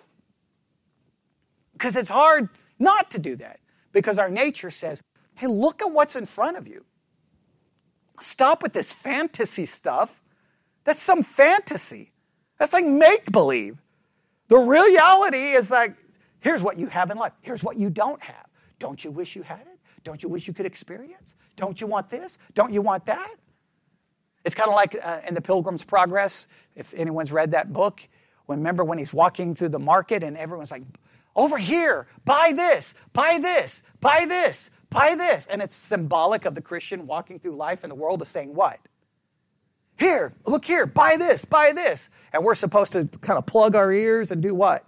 [1.72, 3.60] Because it's hard not to do that.
[3.92, 5.02] Because our nature says,
[5.34, 6.84] hey, look at what's in front of you.
[8.20, 10.20] Stop with this fantasy stuff.
[10.84, 12.12] That's some fantasy.
[12.58, 13.78] That's like make believe.
[14.48, 15.94] The reality is like,
[16.40, 17.32] here's what you have in life.
[17.42, 18.46] Here's what you don't have.
[18.78, 19.78] Don't you wish you had it?
[20.04, 21.34] Don't you wish you could experience?
[21.56, 22.38] Don't you want this?
[22.54, 23.34] Don't you want that?
[24.44, 28.08] It's kind of like uh, in the Pilgrim's Progress, if anyone's read that book.
[28.46, 30.84] Remember when he's walking through the market and everyone's like,
[31.36, 35.46] over here, buy this, buy this, buy this, buy this.
[35.46, 38.78] And it's symbolic of the Christian walking through life in the world of saying what?
[39.98, 42.08] Here, look here, buy this, buy this.
[42.32, 44.84] And we're supposed to kind of plug our ears and do what?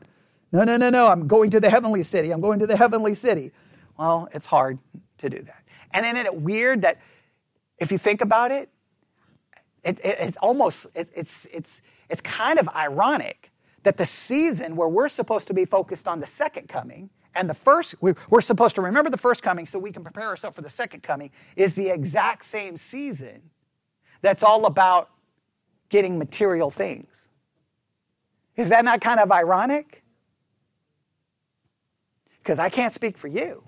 [0.53, 2.30] No, no, no, no, I'm going to the heavenly city.
[2.30, 3.51] I'm going to the heavenly city.
[3.98, 4.78] Well, it's hard
[5.18, 5.62] to do that.
[5.92, 6.98] And isn't it weird that
[7.78, 8.68] if you think about it,
[9.82, 13.51] it, it it's almost, it, it's, it's, it's kind of ironic
[13.82, 17.55] that the season where we're supposed to be focused on the second coming and the
[17.55, 20.70] first, we're supposed to remember the first coming so we can prepare ourselves for the
[20.70, 23.43] second coming, is the exact same season
[24.20, 25.11] that's all about
[25.89, 27.28] getting material things.
[28.57, 30.03] Is that not kind of ironic?
[32.39, 33.62] Because I can't speak for you.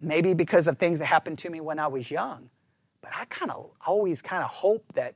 [0.00, 2.50] Maybe because of things that happened to me when I was young.
[3.00, 5.14] But I kind of always kind of hope that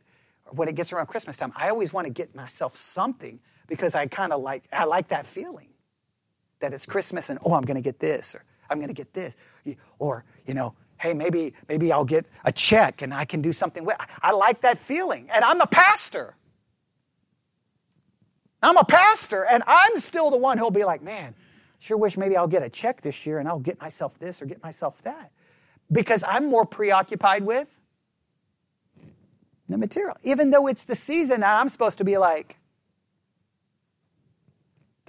[0.50, 3.38] when it gets around Christmas time, I always want to get myself something
[3.72, 5.68] because I kind of like I like that feeling
[6.60, 9.14] that it's Christmas and oh I'm going to get this or I'm going to get
[9.14, 9.32] this
[9.98, 13.86] or you know hey maybe maybe I'll get a check and I can do something
[13.86, 16.36] with I like that feeling and I'm a pastor.
[18.62, 21.34] I'm a pastor and I'm still the one who'll be like man
[21.78, 24.44] sure wish maybe I'll get a check this year and I'll get myself this or
[24.44, 25.32] get myself that
[25.90, 27.68] because I'm more preoccupied with
[29.66, 30.18] the material.
[30.24, 32.58] Even though it's the season that I'm supposed to be like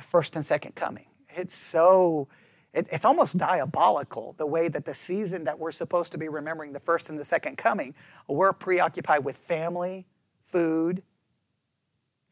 [0.04, 1.06] the first and second coming.
[1.30, 2.28] It's so,
[2.74, 6.74] it, it's almost diabolical the way that the season that we're supposed to be remembering
[6.74, 7.95] the first and the second coming,
[8.28, 10.06] we're preoccupied with family,
[10.45, 11.04] food,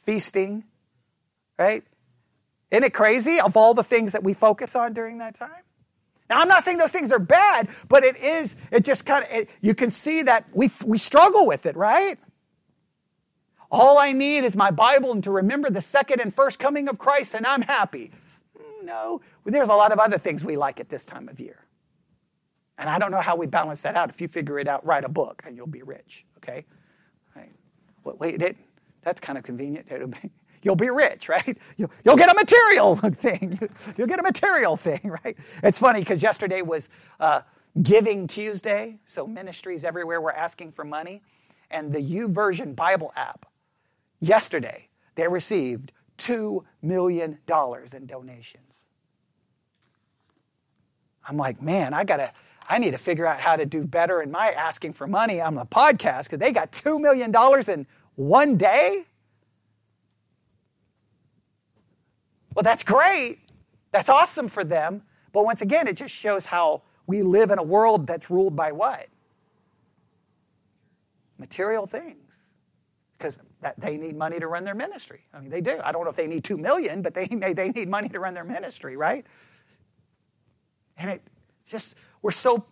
[0.04, 0.66] feasting,
[1.58, 1.84] right?
[2.70, 5.64] Isn't it crazy of all the things that we focus on during that time?
[6.30, 9.48] Now, I'm not saying those things are bad, but it is, it just kind of,
[9.62, 12.18] you can see that we, we struggle with it, right?
[13.72, 16.98] All I need is my Bible and to remember the second and first coming of
[16.98, 18.12] Christ, and I'm happy.
[18.84, 21.66] No, there's a lot of other things we like at this time of year.
[22.78, 24.10] And I don't know how we balance that out.
[24.10, 26.66] If you figure it out, write a book and you'll be rich, okay?
[27.36, 27.52] Right.
[28.04, 28.58] Wait, it,
[29.04, 29.88] that's kind of convenient
[30.64, 31.58] you'll be rich, right?
[31.78, 33.60] You'll, you'll get a material thing.
[33.98, 35.38] You'll get a material thing, right?
[35.64, 37.42] It's funny because yesterday was uh,
[37.82, 41.22] Giving Tuesday, so ministries everywhere were asking for money.
[41.70, 43.46] And the YouVersion Bible app,
[44.22, 47.40] yesterday, they received $2 million
[47.94, 48.86] in donations.
[51.28, 52.32] I'm like, man, I gotta,
[52.68, 55.56] I need to figure out how to do better in my asking for money on
[55.56, 57.34] the podcast because they got $2 million
[57.70, 59.06] in one day.
[62.56, 63.40] Well, that's great.
[63.92, 65.04] That's awesome for them.
[65.32, 68.72] But once again, it just shows how we live in a world that's ruled by
[68.72, 69.08] what?
[71.38, 72.18] Material things.
[73.18, 73.40] Because
[73.78, 75.22] they need money to run their ministry.
[75.34, 75.80] I mean, they do.
[75.84, 78.34] I don't know if they need two million, but they, they need money to run
[78.34, 79.26] their ministry, right?
[80.98, 81.22] And it
[81.66, 82.66] just, we're so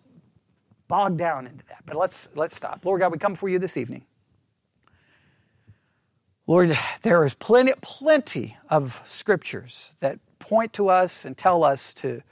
[0.88, 1.84] bogged down into that.
[1.86, 2.84] But let's, let's stop.
[2.84, 4.06] Lord God, we come for you this evening.
[6.48, 12.24] Lord, there is plenty, plenty of scriptures that point to us and tell us to,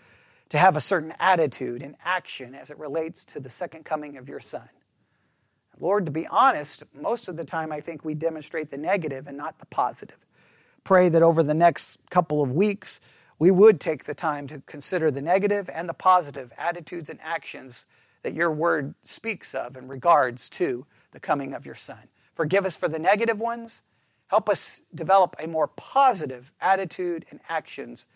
[0.50, 4.28] to have a certain attitude and action as it relates to the second coming of
[4.28, 4.68] your Son.
[5.80, 9.38] Lord, to be honest, most of the time I think we demonstrate the negative and
[9.38, 10.18] not the positive.
[10.84, 13.00] Pray that over the next couple of weeks,
[13.40, 17.86] we would take the time to consider the negative and the positive attitudes and actions
[18.24, 22.08] that your word speaks of in regards to the coming of your Son.
[22.34, 23.82] Forgive us for the negative ones
[24.28, 28.08] Help us develop a more positive attitude and actions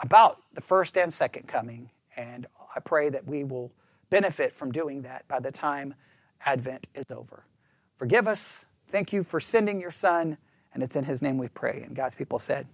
[0.00, 1.90] about the first and second coming.
[2.16, 3.72] And I pray that we will
[4.10, 5.94] benefit from doing that by the time
[6.44, 7.44] Advent is over.
[7.96, 8.66] Forgive us.
[8.88, 10.38] Thank you for sending your Son.
[10.74, 11.82] And it's in His name we pray.
[11.86, 12.66] And God's people said,